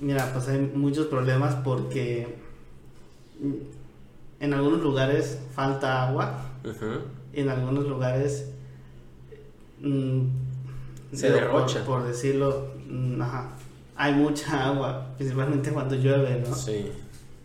Mira, 0.00 0.30
pues 0.32 0.46
hay 0.48 0.58
muchos 0.60 1.06
problemas 1.06 1.54
porque 1.64 2.28
en 4.40 4.54
algunos 4.54 4.80
lugares 4.82 5.38
falta 5.54 6.06
agua, 6.08 6.50
Ujú. 6.64 7.00
en 7.32 7.48
algunos 7.48 7.86
lugares 7.86 8.50
mm, 9.80 10.20
Se 11.12 11.26
digo, 11.28 11.40
derrocha. 11.40 11.84
Por, 11.84 12.00
por 12.00 12.06
decirlo, 12.08 12.68
mm, 12.88 13.20
ajá, 13.22 13.50
hay 13.96 14.12
mucha 14.14 14.66
agua, 14.68 15.14
principalmente 15.16 15.70
cuando 15.70 15.94
llueve, 15.94 16.44
¿no? 16.46 16.54
Sí. 16.54 16.92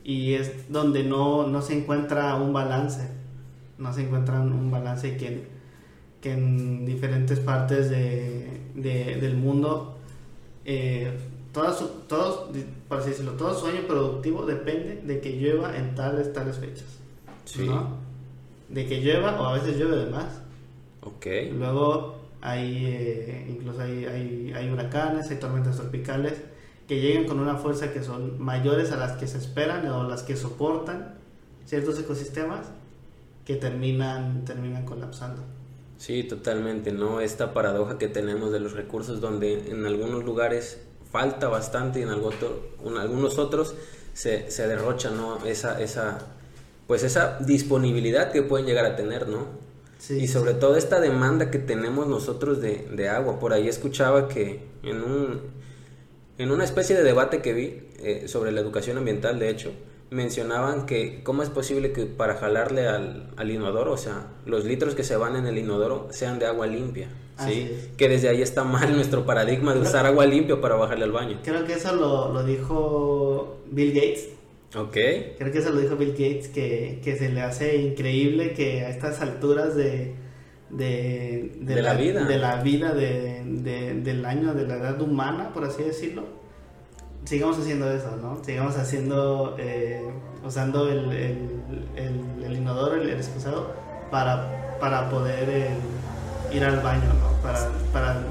Y 0.04 0.34
es 0.34 0.72
donde 0.72 1.04
no, 1.04 1.48
no 1.48 1.62
se 1.62 1.78
encuentra 1.78 2.36
un 2.36 2.54
balance, 2.54 3.08
no 3.78 3.94
se 3.94 4.02
encuentra 4.04 4.40
un, 4.42 4.72
balance 4.72 5.16
que 5.18 5.28
en, 5.28 5.44
que 6.22 6.32
en 6.34 6.86
diferentes 6.86 7.40
partes 7.40 7.90
de, 7.90 8.48
de- 8.76 9.16
del 9.22 9.36
mundo, 9.38 9.98
eh, 10.66 11.12
todas 11.54 11.78
su- 11.80 11.88
todos, 12.08 12.50
por 12.88 13.00
así 13.00 13.10
decirlo, 13.10 13.34
todo 13.34 13.54
sueño 13.54 13.82
productivo 13.88 14.46
depende 14.46 15.02
de 15.04 15.20
que 15.22 15.32
llueva 15.38 15.76
en 15.78 15.94
tales, 15.96 16.34
tales 16.34 16.58
fechas. 16.58 16.88
Sí. 17.46 17.66
¿no? 17.68 17.98
De 18.70 18.88
que 18.88 19.02
llueva 19.02 19.40
o 19.42 19.46
a 19.46 19.54
veces 19.54 19.78
llueve 19.78 19.98
de 19.98 20.12
más. 20.12 20.42
Ok. 21.02 21.28
Luego 21.58 22.16
hay, 22.42 22.86
eh, 22.88 23.48
incluso 23.50 23.82
hay, 23.82 24.06
hay, 24.06 24.54
hay 24.56 24.70
huracanes, 24.70 25.30
hay 25.30 25.38
tormentas 25.38 25.78
tropicales 25.78 26.34
que 26.92 27.00
llegan 27.00 27.24
con 27.24 27.40
una 27.40 27.56
fuerza 27.56 27.94
que 27.94 28.04
son 28.04 28.38
mayores 28.38 28.92
a 28.92 28.98
las 28.98 29.14
que 29.14 29.26
se 29.26 29.38
esperan 29.38 29.88
o 29.88 30.10
las 30.10 30.24
que 30.24 30.36
soportan 30.36 31.14
ciertos 31.66 31.98
ecosistemas 31.98 32.66
que 33.46 33.56
terminan, 33.56 34.44
terminan 34.44 34.84
colapsando. 34.84 35.42
Sí, 35.98 36.26
totalmente, 36.26 36.92
¿no? 36.92 37.22
Esta 37.22 37.54
paradoja 37.54 37.98
que 37.98 38.10
tenemos 38.10 38.52
de 38.52 38.60
los 38.60 38.74
recursos 38.74 39.22
donde 39.22 39.72
en 39.72 39.86
algunos 39.86 40.26
lugares 40.26 40.80
falta 41.14 41.48
bastante 41.48 42.02
y 42.02 42.04
en, 42.04 42.10
algo 42.10 42.28
otro- 42.28 42.62
en 42.86 42.98
algunos 42.98 43.38
otros 43.40 43.74
se, 44.14 44.52
se 44.52 44.68
derrocha, 44.68 45.12
¿no? 45.12 45.46
Esa, 45.46 45.80
esa, 45.82 46.18
pues 46.88 47.04
esa 47.04 47.38
disponibilidad 47.40 48.34
que 48.34 48.42
pueden 48.42 48.66
llegar 48.66 48.84
a 48.84 48.98
tener, 48.98 49.30
¿no? 49.30 49.46
Sí, 49.98 50.18
y 50.18 50.28
sobre 50.28 50.56
todo 50.56 50.76
esta 50.76 51.00
demanda 51.00 51.52
que 51.52 51.60
tenemos 51.60 52.08
nosotros 52.08 52.60
de, 52.60 52.90
de 52.94 53.08
agua. 53.08 53.40
Por 53.40 53.54
ahí 53.54 53.70
escuchaba 53.70 54.28
que 54.28 54.66
en 54.84 55.02
un 55.04 55.62
en 56.42 56.52
una 56.52 56.64
especie 56.64 56.96
de 56.96 57.04
debate 57.04 57.42
que 57.42 57.54
vi 57.54 57.84
eh, 58.00 58.24
sobre 58.28 58.52
la 58.52 58.62
educación 58.62 58.98
ambiental, 58.98 59.38
de 59.38 59.50
hecho, 59.50 59.72
mencionaban 60.10 60.88
que 60.88 61.22
cómo 61.24 61.44
es 61.44 61.50
posible 61.50 61.92
que 61.92 62.06
para 62.06 62.36
jalarle 62.36 62.88
al, 62.88 63.30
al 63.38 63.52
inodoro, 63.52 63.94
o 63.94 63.98
sea, 63.98 64.28
los 64.46 64.66
litros 64.66 64.96
que 64.96 65.04
se 65.04 65.16
van 65.16 65.36
en 65.36 65.46
el 65.46 65.58
inodoro 65.58 66.08
sean 66.10 66.40
de 66.40 66.48
agua 66.48 66.66
limpia, 66.66 67.10
¿sí? 67.46 67.70
es. 67.72 67.90
Que 67.96 68.10
desde 68.10 68.30
ahí 68.30 68.42
está 68.42 68.64
mal 68.64 68.92
nuestro 68.96 69.26
paradigma 69.26 69.76
de 69.76 69.82
usar 69.82 70.06
agua 70.08 70.26
limpia 70.26 70.60
para 70.60 70.76
bajarle 70.76 71.06
al 71.06 71.12
baño. 71.12 71.40
Creo 71.44 71.64
que 71.64 71.74
eso 71.74 71.96
lo, 71.96 72.34
lo 72.34 72.44
dijo 72.44 73.60
Bill 73.70 73.94
Gates. 73.94 74.30
Ok, 74.76 74.94
Creo 75.38 75.52
que 75.52 75.60
eso 75.60 75.72
lo 75.72 75.82
dijo 75.82 75.96
Bill 75.96 76.14
Gates, 76.14 76.48
que, 76.48 77.02
que 77.04 77.18
se 77.18 77.30
le 77.30 77.42
hace 77.42 77.76
increíble 77.76 78.54
que 78.54 78.82
a 78.82 78.90
estas 78.90 79.22
alturas 79.22 79.76
de, 79.76 80.16
de, 80.72 81.52
De 81.60 81.82
la 81.82 81.94
vida. 81.94 82.24
de 82.26 82.38
la 82.38 82.56
vida 82.62 82.94
de, 82.94 83.44
de- 83.46 83.94
del 83.96 84.26
año, 84.26 84.54
de 84.54 84.68
la 84.68 84.76
edad 84.76 85.02
humana, 85.02 85.50
por 85.54 85.66
así 85.66 85.84
decirlo, 85.84 86.24
sigamos 87.26 87.60
haciendo 87.60 87.92
eso, 87.92 88.16
¿no? 88.22 88.44
Sigamos 88.44 88.78
haciendo, 88.78 89.56
eh, 89.60 90.02
usando 90.46 90.90
el, 90.90 91.12
el, 91.12 91.50
el- 91.96 92.44
el 92.44 92.54
inodoro, 92.58 92.96
el, 92.96 93.10
excusado, 93.10 93.74
para, 94.10 94.78
para 94.80 95.10
poder 95.10 95.50
eh, 95.50 95.70
ir 96.54 96.64
al 96.64 96.80
baño, 96.80 97.04
¿no? 97.20 97.42
Para, 97.44 97.60
para, 97.94 98.22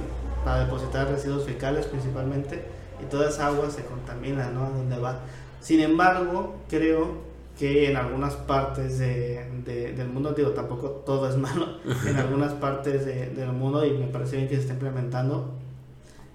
para 0.44 0.64
depositar 0.64 1.08
residuos 1.08 1.44
fecales 1.44 1.86
principalmente, 1.86 2.62
y 3.02 3.04
toda 3.10 3.28
esa 3.28 3.46
agua 3.46 3.70
se 3.70 3.84
contamina, 3.84 4.50
¿no? 4.50 4.64
A 4.66 4.70
donde 4.70 4.98
va. 4.98 5.20
Sin 5.60 5.80
embargo, 5.80 6.56
creo 6.68 7.28
que 7.60 7.90
en 7.90 7.96
algunas 7.98 8.34
partes 8.34 8.98
de- 8.98 9.44
de- 9.66 9.92
del 9.92 10.08
mundo, 10.08 10.32
digo, 10.32 10.50
tampoco 10.50 10.88
todo 11.04 11.28
es 11.28 11.36
malo, 11.36 11.66
en 12.08 12.16
algunas 12.16 12.54
partes 12.54 13.04
de- 13.04 13.26
del 13.30 13.52
mundo, 13.52 13.84
y 13.84 13.92
me 13.92 14.06
parece 14.06 14.36
bien 14.36 14.48
que 14.48 14.54
se 14.56 14.62
está 14.62 14.72
implementando, 14.72 15.54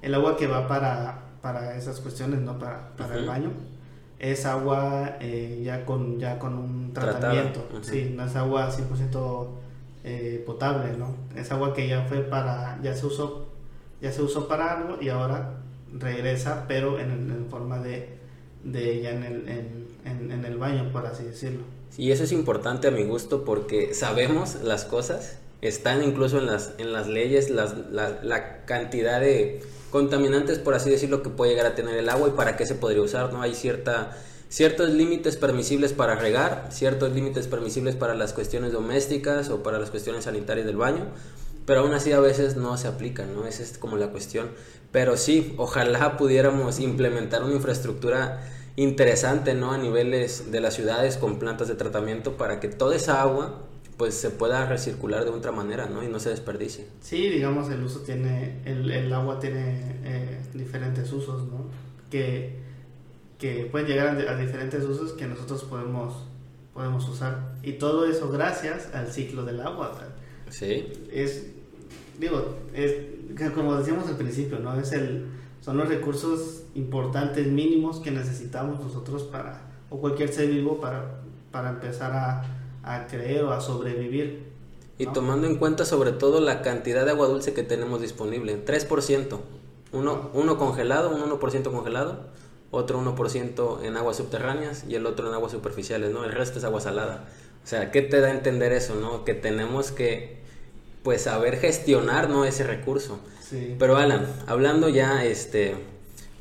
el 0.04 0.14
agua 0.14 0.38
que 0.38 0.46
va 0.48 0.68
para, 0.68 1.22
para 1.42 1.76
esas 1.76 2.00
cuestiones, 2.00 2.40
¿no? 2.42 2.60
Para, 2.60 2.90
para 2.96 3.16
el 3.16 3.26
baño, 3.28 3.50
es 4.20 4.46
agua 4.46 5.18
eh, 5.20 5.62
ya, 5.66 5.84
con, 5.86 6.20
ya 6.20 6.38
con 6.40 6.54
un 6.54 6.94
tratamiento, 6.94 7.60
sí, 7.84 8.14
no 8.16 8.24
es 8.26 8.36
agua 8.36 8.70
100% 8.72 9.48
eh, 10.04 10.44
potable, 10.46 10.96
¿no? 10.98 11.16
Es 11.36 11.52
agua 11.52 11.74
que 11.74 11.88
ya 11.88 12.04
fue 12.04 12.20
para, 12.20 12.80
ya 12.84 12.94
se 12.94 13.08
usó, 13.08 13.48
ya 14.00 14.12
se 14.12 14.22
usó 14.22 14.48
para 14.48 14.78
algo 14.78 14.98
y 15.02 15.10
ahora 15.10 15.56
regresa, 15.92 16.66
pero 16.68 17.00
en, 17.00 17.10
en 17.12 17.48
forma 17.50 17.80
de, 17.80 18.16
de 18.66 19.02
ya 19.02 19.12
en 19.12 19.24
el, 19.24 19.36
en, 19.48 19.88
en- 20.06 20.32
en 20.32 20.46
el 20.46 20.58
baño, 20.58 20.92
por 20.92 21.06
así 21.06 21.24
decirlo. 21.24 21.62
y 21.98 22.12
eso 22.12 22.24
es 22.26 22.32
importante 22.34 22.88
a 22.88 22.92
mi 22.92 23.04
gusto 23.06 23.46
porque 23.46 23.94
sabemos 23.94 24.56
las 24.64 24.84
cosas, 24.86 25.38
están 25.62 26.04
incluso 26.04 26.38
en 26.40 26.46
las, 26.48 26.74
en 26.78 26.92
las 26.92 27.08
leyes 27.08 27.50
las, 27.50 27.74
la, 27.92 28.20
la 28.24 28.66
cantidad 28.66 29.20
de 29.22 29.62
contaminantes, 29.92 30.60
por 30.60 30.74
así 30.74 30.90
decirlo, 30.90 31.24
que 31.24 31.30
puede 31.30 31.52
llegar 31.52 31.66
a 31.68 31.76
tener 31.76 31.96
el 31.98 32.10
agua 32.10 32.28
y 32.28 32.32
para 32.32 32.58
qué 32.58 32.66
se 32.66 32.76
podría 32.76 33.02
usar, 33.02 33.32
¿no? 33.32 33.42
Hay 33.42 33.56
cierta, 33.56 34.12
ciertos 34.50 34.90
límites 34.90 35.38
permisibles 35.38 35.94
para 35.94 36.16
regar, 36.16 36.68
ciertos 36.72 37.14
límites 37.14 37.48
permisibles 37.48 37.96
para 37.96 38.14
las 38.14 38.34
cuestiones 38.34 38.74
domésticas 38.74 39.50
o 39.50 39.64
para 39.64 39.80
las 39.80 39.90
cuestiones 39.92 40.26
sanitarias 40.26 40.66
del 40.68 40.76
baño, 40.76 41.06
pero 41.66 41.80
aún 41.82 41.94
así 41.94 42.12
a 42.12 42.20
veces 42.20 42.58
no 42.58 42.78
se 42.78 42.88
aplican, 42.90 43.34
¿no? 43.34 43.48
Esa 43.48 43.64
es 43.64 43.78
como 43.78 43.96
la 43.98 44.08
cuestión. 44.10 44.50
Pero 44.92 45.18
sí, 45.18 45.54
ojalá 45.58 46.18
pudiéramos 46.18 46.80
implementar 46.80 47.44
una 47.44 47.56
infraestructura 47.56 48.42
interesante, 48.76 49.54
¿no? 49.54 49.72
A 49.72 49.78
niveles 49.78 50.52
de 50.52 50.60
las 50.60 50.74
ciudades 50.74 51.18
con 51.18 51.40
plantas 51.40 51.68
de 51.68 51.76
tratamiento 51.76 52.38
para 52.38 52.60
que 52.60 52.68
toda 52.68 52.96
esa 52.96 53.22
agua 53.22 53.62
pues 53.98 54.14
se 54.14 54.30
pueda 54.30 54.66
recircular 54.66 55.24
de 55.24 55.30
otra 55.30 55.54
manera, 55.54 55.88
¿no? 55.88 56.04
Y 56.04 56.08
no 56.08 56.20
se 56.20 56.30
desperdicie. 56.30 56.86
Sí, 57.00 57.30
digamos, 57.30 57.70
el 57.70 57.82
uso 57.82 58.02
tiene, 58.02 58.62
el, 58.66 58.92
el 58.92 59.14
agua 59.14 59.40
tiene 59.40 60.00
eh, 60.04 60.42
diferentes 60.54 61.12
usos, 61.14 61.44
¿no? 61.44 61.70
Que, 62.12 62.58
que 63.40 63.66
pueden 63.72 63.88
llegar 63.88 64.08
a, 64.08 64.32
a 64.34 64.38
diferentes 64.38 64.84
usos 64.84 65.14
que 65.14 65.26
nosotros 65.26 65.64
podemos, 65.64 66.26
podemos 66.74 67.08
usar. 67.08 67.56
Y 67.64 67.74
todo 67.74 68.06
eso 68.06 68.30
gracias 68.30 68.94
al 68.94 69.08
ciclo 69.08 69.46
del 69.46 69.62
agua. 69.62 69.92
o 69.94 69.98
sea, 69.98 70.10
Sí, 70.50 70.86
es 71.12 71.48
digo, 72.20 72.56
es, 72.74 72.96
como 73.54 73.76
decíamos 73.76 74.08
al 74.08 74.18
principio, 74.18 74.60
¿no? 74.60 74.80
Es 74.80 74.92
el, 74.92 75.26
son 75.66 75.78
los 75.78 75.88
recursos 75.88 76.62
importantes, 76.76 77.48
mínimos 77.48 78.00
que 78.00 78.12
necesitamos 78.12 78.80
nosotros 78.80 79.24
para, 79.24 79.62
o 79.90 79.98
cualquier 79.98 80.32
ser 80.32 80.48
vivo 80.50 80.80
para, 80.80 81.22
para 81.52 81.72
empezar 81.72 82.12
a, 82.14 82.44
a 82.84 83.08
creer 83.08 83.44
o 83.46 83.52
a 83.52 83.60
sobrevivir. 83.60 84.44
Y 85.00 85.08
tomando 85.08 85.48
en 85.48 85.56
cuenta 85.56 85.84
sobre 85.84 86.12
todo 86.12 86.40
la 86.40 86.62
cantidad 86.62 87.04
de 87.04 87.10
agua 87.10 87.28
dulce 87.28 87.56
que 87.56 87.64
tenemos 87.64 88.00
disponible, 88.00 88.64
3%, 88.64 89.40
uno, 89.92 90.30
uno 90.36 90.58
congelado, 90.60 91.10
un 91.10 91.28
1% 91.28 91.72
congelado, 91.72 92.28
otro 92.70 93.02
1% 93.02 93.84
en 93.86 93.98
aguas 93.98 94.18
subterráneas 94.18 94.86
y 94.88 94.94
el 94.94 95.08
otro 95.08 95.28
en 95.28 95.34
aguas 95.34 95.52
superficiales, 95.52 96.12
¿no? 96.12 96.26
El 96.26 96.32
resto 96.32 96.60
es 96.60 96.64
agua 96.64 96.80
salada. 96.80 97.26
O 97.64 97.68
sea, 97.68 97.90
¿qué 97.90 98.04
te 98.04 98.20
da 98.20 98.28
a 98.28 98.32
entender 98.32 98.72
eso, 98.72 98.94
no? 98.94 99.26
Que 99.26 99.34
tenemos 99.34 99.92
que, 99.92 100.44
pues, 101.06 101.22
saber 101.22 101.56
gestionar, 101.58 102.30
¿no? 102.30 102.44
Ese 102.44 102.66
recurso. 102.66 103.22
Sí. 103.42 103.78
Pero 103.80 103.96
Alan, 103.96 104.28
hablando 104.46 104.90
ya, 104.90 105.24
este, 105.24 105.76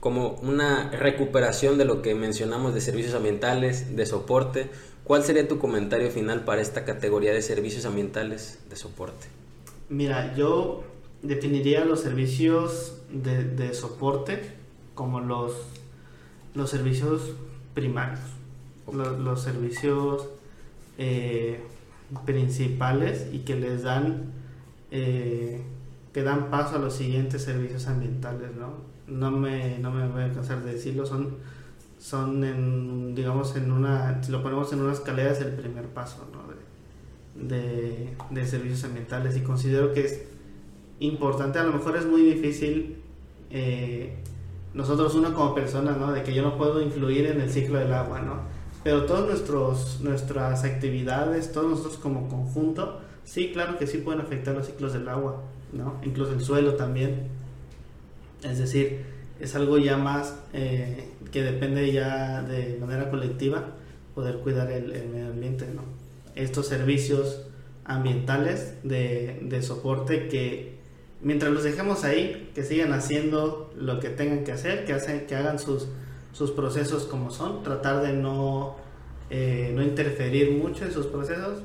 como 0.00 0.30
una 0.42 0.90
recuperación 0.90 1.78
de 1.78 1.84
lo 1.84 2.02
que 2.02 2.16
mencionamos 2.16 2.74
de 2.74 2.80
servicios 2.80 3.14
ambientales, 3.14 3.94
de 3.94 4.06
soporte, 4.06 4.70
¿Cuál 5.04 5.22
sería 5.22 5.46
tu 5.46 5.58
comentario 5.58 6.10
final 6.10 6.44
para 6.44 6.62
esta 6.62 6.86
categoría 6.86 7.34
de 7.34 7.42
servicios 7.42 7.84
ambientales 7.84 8.58
de 8.70 8.76
soporte? 8.76 9.26
Mira, 9.90 10.34
yo 10.34 10.82
definiría 11.22 11.84
los 11.84 12.00
servicios 12.00 13.02
de, 13.10 13.74
soporte 13.74 14.40
como 14.94 15.20
los, 15.20 15.52
los 16.54 16.70
servicios 16.70 17.32
primarios, 17.74 18.20
los, 18.90 19.42
servicios 19.42 20.26
eh, 20.96 21.60
principales 22.24 23.26
y 23.30 23.40
que 23.40 23.56
les 23.56 23.82
dan 23.82 24.32
eh, 24.94 25.60
que 26.12 26.22
dan 26.22 26.50
paso 26.50 26.76
a 26.76 26.78
los 26.78 26.94
siguientes 26.94 27.42
servicios 27.42 27.86
ambientales, 27.88 28.50
¿no? 28.56 28.94
No 29.08 29.30
me, 29.30 29.78
no 29.80 29.90
me 29.90 30.08
voy 30.08 30.22
a 30.22 30.32
cansar 30.32 30.62
de 30.64 30.74
decirlo, 30.74 31.04
son 31.04 31.36
son 31.98 32.44
en, 32.44 33.14
digamos, 33.14 33.56
en 33.56 33.72
una, 33.72 34.22
si 34.22 34.30
lo 34.30 34.42
ponemos 34.42 34.70
en 34.74 34.80
una 34.80 34.92
escalera 34.92 35.30
es 35.30 35.40
el 35.40 35.52
primer 35.52 35.86
paso, 35.86 36.28
¿no? 36.32 36.44
de, 37.34 38.14
de, 38.30 38.46
servicios 38.46 38.84
ambientales 38.84 39.38
y 39.38 39.40
considero 39.40 39.94
que 39.94 40.04
es 40.04 40.22
importante, 41.00 41.58
a 41.58 41.64
lo 41.64 41.72
mejor 41.72 41.96
es 41.96 42.04
muy 42.04 42.20
difícil 42.22 42.98
eh, 43.48 44.16
nosotros 44.74 45.14
uno 45.14 45.32
como 45.32 45.54
persona, 45.54 45.92
¿no? 45.92 46.12
De 46.12 46.22
que 46.22 46.34
yo 46.34 46.42
no 46.42 46.58
puedo 46.58 46.82
influir 46.82 47.26
en 47.26 47.40
el 47.40 47.50
ciclo 47.50 47.78
del 47.78 47.92
agua, 47.94 48.20
¿no? 48.20 48.42
Pero 48.82 49.06
todas 49.06 49.26
nuestras 50.02 50.64
actividades, 50.64 51.52
todos 51.52 51.70
nosotros 51.70 51.96
como 51.96 52.28
conjunto, 52.28 53.00
sí, 53.24 53.50
claro 53.52 53.78
que 53.78 53.86
sí 53.86 53.98
pueden 53.98 54.20
afectar 54.20 54.54
los 54.54 54.66
ciclos 54.66 54.92
del 54.92 55.08
agua, 55.08 55.42
¿no? 55.72 56.00
Incluso 56.04 56.32
el 56.32 56.40
suelo 56.40 56.74
también. 56.74 57.28
Es 58.42 58.58
decir, 58.58 59.04
es 59.40 59.54
algo 59.54 59.78
ya 59.78 59.96
más 59.96 60.38
eh, 60.52 61.08
que 61.32 61.42
depende 61.42 61.90
ya 61.92 62.42
de 62.42 62.78
manera 62.78 63.10
colectiva 63.10 63.64
poder 64.14 64.38
cuidar 64.38 64.70
el, 64.70 64.86
medio 65.08 65.28
ambiente, 65.28 65.66
¿no? 65.74 65.82
Estos 66.34 66.66
servicios 66.66 67.46
ambientales 67.84 68.74
de, 68.82 69.40
de, 69.42 69.62
soporte 69.62 70.28
que 70.28 70.74
mientras 71.20 71.52
los 71.52 71.64
dejemos 71.64 72.04
ahí, 72.04 72.50
que 72.54 72.62
sigan 72.62 72.92
haciendo 72.92 73.72
lo 73.76 74.00
que 74.00 74.10
tengan 74.10 74.44
que 74.44 74.52
hacer, 74.52 74.84
que, 74.84 74.92
hacen, 74.92 75.26
que 75.26 75.34
hagan 75.34 75.58
sus, 75.58 75.88
sus 76.32 76.50
procesos 76.52 77.04
como 77.04 77.30
son, 77.30 77.62
tratar 77.62 78.02
de 78.02 78.12
no, 78.12 78.76
eh, 79.30 79.72
no 79.74 79.82
interferir 79.82 80.52
mucho 80.52 80.84
en 80.84 80.92
sus 80.92 81.06
procesos, 81.06 81.62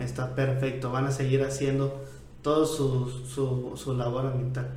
está 0.00 0.34
perfecto, 0.34 0.90
van 0.90 1.06
a 1.06 1.12
seguir 1.12 1.42
haciendo 1.42 2.02
todo 2.42 2.66
su, 2.66 3.08
su, 3.26 3.76
su 3.76 3.94
labor 3.94 4.26
ambiental. 4.26 4.70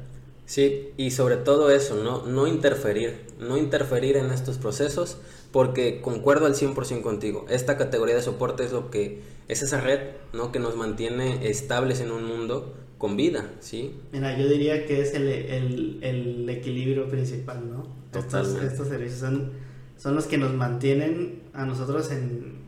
Sí, 0.45 0.89
y 0.97 1.12
sobre 1.12 1.38
todo 1.38 1.71
eso, 1.71 1.95
no, 1.95 2.25
no 2.25 2.45
interferir, 2.47 3.21
no 3.39 3.57
interferir 3.57 4.17
en 4.17 4.31
estos 4.31 4.57
procesos, 4.57 5.17
porque 5.51 6.01
concuerdo 6.01 6.45
al 6.45 6.55
100% 6.55 7.01
contigo. 7.01 7.45
Esta 7.49 7.77
categoría 7.77 8.15
de 8.15 8.21
soporte 8.21 8.65
es 8.65 8.71
lo 8.71 8.89
que 8.89 9.21
es 9.47 9.62
esa 9.62 9.79
red, 9.79 9.99
¿no? 10.34 10.51
que 10.51 10.60
nos 10.60 10.75
mantiene 10.75 11.47
estables 11.47 12.01
en 12.01 12.12
un 12.12 12.25
mundo 12.25 12.73
con 12.97 13.17
vida, 13.17 13.49
¿sí? 13.62 13.95
Mira, 14.12 14.38
yo 14.38 14.47
diría 14.47 14.86
que 14.86 15.01
es 15.01 15.13
el, 15.13 15.27
el, 15.27 15.99
el 16.03 16.49
equilibrio 16.49 17.07
principal, 17.10 17.67
¿no? 17.67 17.88
Estos, 18.13 18.62
estos, 18.62 18.89
servicios 18.89 19.21
son, 19.21 19.53
son 19.97 20.15
los 20.15 20.25
que 20.25 20.38
nos 20.38 20.53
mantienen 20.53 21.41
a 21.53 21.65
nosotros 21.65 22.12
en, 22.12 22.60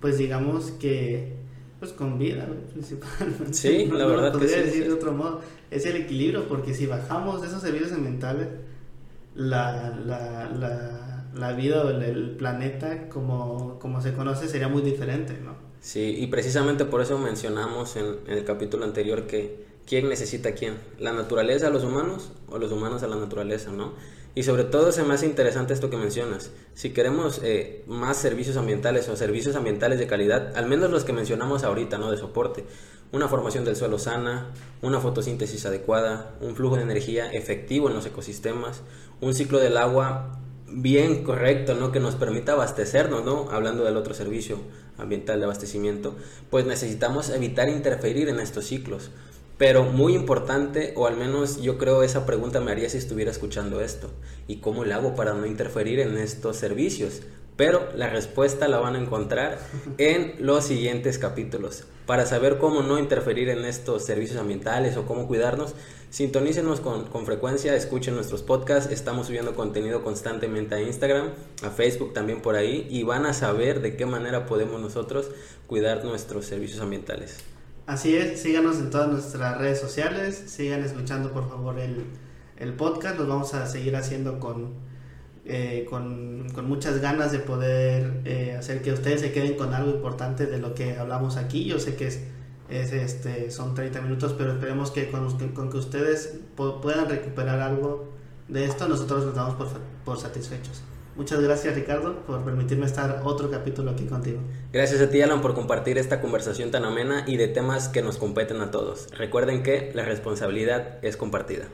pues 0.00 0.18
digamos 0.18 0.70
que 0.72 1.39
pues 1.80 1.92
con 1.92 2.18
vida, 2.18 2.46
principalmente. 2.72 3.54
Sí, 3.54 3.86
la 3.92 4.06
verdad 4.06 4.38
que 4.38 4.46
sí. 4.46 4.54
decir 4.54 4.84
de 4.86 4.92
otro 4.92 5.12
modo, 5.12 5.40
es 5.70 5.86
el 5.86 5.96
equilibrio, 5.96 6.46
porque 6.46 6.74
si 6.74 6.86
bajamos 6.86 7.42
esos 7.42 7.62
servicios 7.62 7.92
ambientales, 7.92 8.48
la, 9.34 9.90
la, 10.04 10.50
la, 10.50 11.24
la 11.34 11.52
vida 11.52 11.82
o 11.82 11.88
el, 11.88 12.36
planeta 12.36 13.08
como, 13.08 13.78
como 13.78 14.00
se 14.00 14.12
conoce 14.12 14.46
sería 14.46 14.68
muy 14.68 14.82
diferente, 14.82 15.38
¿no? 15.42 15.54
Sí, 15.80 16.16
y 16.18 16.26
precisamente 16.26 16.84
por 16.84 17.00
eso 17.00 17.18
mencionamos 17.18 17.96
en, 17.96 18.16
en 18.26 18.38
el 18.38 18.44
capítulo 18.44 18.84
anterior 18.84 19.26
que 19.26 19.64
quién 19.86 20.08
necesita 20.08 20.50
a 20.50 20.52
quién, 20.52 20.74
la 20.98 21.12
naturaleza 21.12 21.68
a 21.68 21.70
los 21.70 21.84
humanos 21.84 22.30
o 22.48 22.58
los 22.58 22.70
humanos 22.70 23.02
a 23.02 23.08
la 23.08 23.16
naturaleza, 23.16 23.72
¿no? 23.72 23.94
Y 24.40 24.42
sobre 24.42 24.64
todo 24.64 24.90
se 24.90 25.02
me 25.02 25.12
hace 25.12 25.26
interesante 25.26 25.74
esto 25.74 25.90
que 25.90 25.98
mencionas. 25.98 26.50
Si 26.72 26.94
queremos 26.94 27.42
eh, 27.44 27.84
más 27.86 28.16
servicios 28.16 28.56
ambientales 28.56 29.06
o 29.10 29.14
servicios 29.14 29.54
ambientales 29.54 29.98
de 29.98 30.06
calidad, 30.06 30.56
al 30.56 30.64
menos 30.64 30.90
los 30.90 31.04
que 31.04 31.12
mencionamos 31.12 31.62
ahorita, 31.62 31.98
¿no? 31.98 32.10
De 32.10 32.16
soporte. 32.16 32.64
Una 33.12 33.28
formación 33.28 33.66
del 33.66 33.76
suelo 33.76 33.98
sana, 33.98 34.46
una 34.80 34.98
fotosíntesis 34.98 35.66
adecuada, 35.66 36.36
un 36.40 36.56
flujo 36.56 36.76
de 36.76 36.84
energía 36.84 37.30
efectivo 37.30 37.90
en 37.90 37.94
los 37.94 38.06
ecosistemas, 38.06 38.80
un 39.20 39.34
ciclo 39.34 39.58
del 39.58 39.76
agua 39.76 40.40
bien 40.66 41.22
correcto, 41.22 41.74
¿no? 41.74 41.92
Que 41.92 42.00
nos 42.00 42.14
permita 42.14 42.52
abastecernos, 42.52 43.22
¿no? 43.22 43.50
Hablando 43.50 43.84
del 43.84 43.98
otro 43.98 44.14
servicio 44.14 44.56
ambiental 44.96 45.40
de 45.40 45.44
abastecimiento, 45.44 46.16
pues 46.48 46.64
necesitamos 46.64 47.28
evitar 47.28 47.68
interferir 47.68 48.30
en 48.30 48.40
estos 48.40 48.64
ciclos. 48.64 49.10
Pero 49.60 49.84
muy 49.84 50.14
importante, 50.14 50.94
o 50.96 51.06
al 51.06 51.18
menos 51.18 51.60
yo 51.60 51.76
creo 51.76 52.02
esa 52.02 52.24
pregunta 52.24 52.60
me 52.60 52.70
haría 52.70 52.88
si 52.88 52.96
estuviera 52.96 53.30
escuchando 53.30 53.82
esto. 53.82 54.10
¿Y 54.48 54.60
cómo 54.60 54.86
le 54.86 54.94
hago 54.94 55.14
para 55.14 55.34
no 55.34 55.44
interferir 55.44 56.00
en 56.00 56.16
estos 56.16 56.56
servicios? 56.56 57.20
Pero 57.58 57.86
la 57.94 58.08
respuesta 58.08 58.68
la 58.68 58.78
van 58.78 58.96
a 58.96 59.02
encontrar 59.02 59.58
en 59.98 60.34
los 60.38 60.64
siguientes 60.64 61.18
capítulos. 61.18 61.84
Para 62.06 62.24
saber 62.24 62.56
cómo 62.56 62.80
no 62.80 62.98
interferir 62.98 63.50
en 63.50 63.66
estos 63.66 64.02
servicios 64.02 64.40
ambientales 64.40 64.96
o 64.96 65.04
cómo 65.04 65.28
cuidarnos, 65.28 65.74
sintonícenos 66.08 66.80
con, 66.80 67.04
con 67.08 67.26
frecuencia, 67.26 67.76
escuchen 67.76 68.14
nuestros 68.14 68.42
podcasts. 68.42 68.90
Estamos 68.90 69.26
subiendo 69.26 69.54
contenido 69.54 70.02
constantemente 70.02 70.74
a 70.74 70.80
Instagram, 70.80 71.34
a 71.62 71.68
Facebook 71.68 72.14
también 72.14 72.40
por 72.40 72.56
ahí, 72.56 72.86
y 72.88 73.02
van 73.02 73.26
a 73.26 73.34
saber 73.34 73.82
de 73.82 73.94
qué 73.94 74.06
manera 74.06 74.46
podemos 74.46 74.80
nosotros 74.80 75.30
cuidar 75.66 76.02
nuestros 76.02 76.46
servicios 76.46 76.80
ambientales. 76.80 77.44
Así 77.90 78.14
es, 78.14 78.40
síganos 78.40 78.78
en 78.78 78.88
todas 78.88 79.08
nuestras 79.08 79.58
redes 79.58 79.80
sociales, 79.80 80.44
sigan 80.46 80.84
escuchando 80.84 81.32
por 81.32 81.48
favor 81.48 81.76
el, 81.80 82.04
el 82.56 82.72
podcast, 82.74 83.18
lo 83.18 83.26
vamos 83.26 83.52
a 83.52 83.66
seguir 83.66 83.96
haciendo 83.96 84.38
con, 84.38 84.74
eh, 85.44 85.88
con, 85.90 86.46
con, 86.54 86.68
muchas 86.68 87.00
ganas 87.00 87.32
de 87.32 87.40
poder 87.40 88.20
eh, 88.26 88.54
hacer 88.56 88.82
que 88.82 88.92
ustedes 88.92 89.20
se 89.22 89.32
queden 89.32 89.56
con 89.56 89.74
algo 89.74 89.90
importante 89.90 90.46
de 90.46 90.58
lo 90.58 90.72
que 90.72 90.98
hablamos 90.98 91.36
aquí. 91.36 91.64
Yo 91.64 91.80
sé 91.80 91.96
que 91.96 92.06
es, 92.06 92.20
es 92.68 92.92
este, 92.92 93.50
son 93.50 93.74
30 93.74 94.02
minutos, 94.02 94.36
pero 94.38 94.52
esperemos 94.52 94.92
que 94.92 95.10
con, 95.10 95.28
con 95.52 95.68
que 95.68 95.78
ustedes 95.78 96.38
puedan 96.54 97.08
recuperar 97.08 97.58
algo 97.58 98.08
de 98.46 98.66
esto, 98.66 98.86
nosotros 98.86 99.24
nos 99.26 99.34
damos 99.34 99.56
por, 99.56 99.66
por 100.04 100.16
satisfechos. 100.16 100.80
Muchas 101.16 101.40
gracias 101.40 101.74
Ricardo 101.74 102.22
por 102.26 102.44
permitirme 102.44 102.86
estar 102.86 103.22
otro 103.24 103.50
capítulo 103.50 103.90
aquí 103.90 104.06
contigo. 104.06 104.38
Gracias 104.72 105.00
a 105.00 105.10
ti 105.10 105.20
Alan 105.20 105.42
por 105.42 105.54
compartir 105.54 105.98
esta 105.98 106.20
conversación 106.20 106.70
tan 106.70 106.84
amena 106.84 107.24
y 107.26 107.36
de 107.36 107.48
temas 107.48 107.88
que 107.88 108.02
nos 108.02 108.16
competen 108.16 108.60
a 108.60 108.70
todos. 108.70 109.08
Recuerden 109.10 109.62
que 109.62 109.90
la 109.94 110.04
responsabilidad 110.04 110.98
es 111.02 111.16
compartida. 111.16 111.66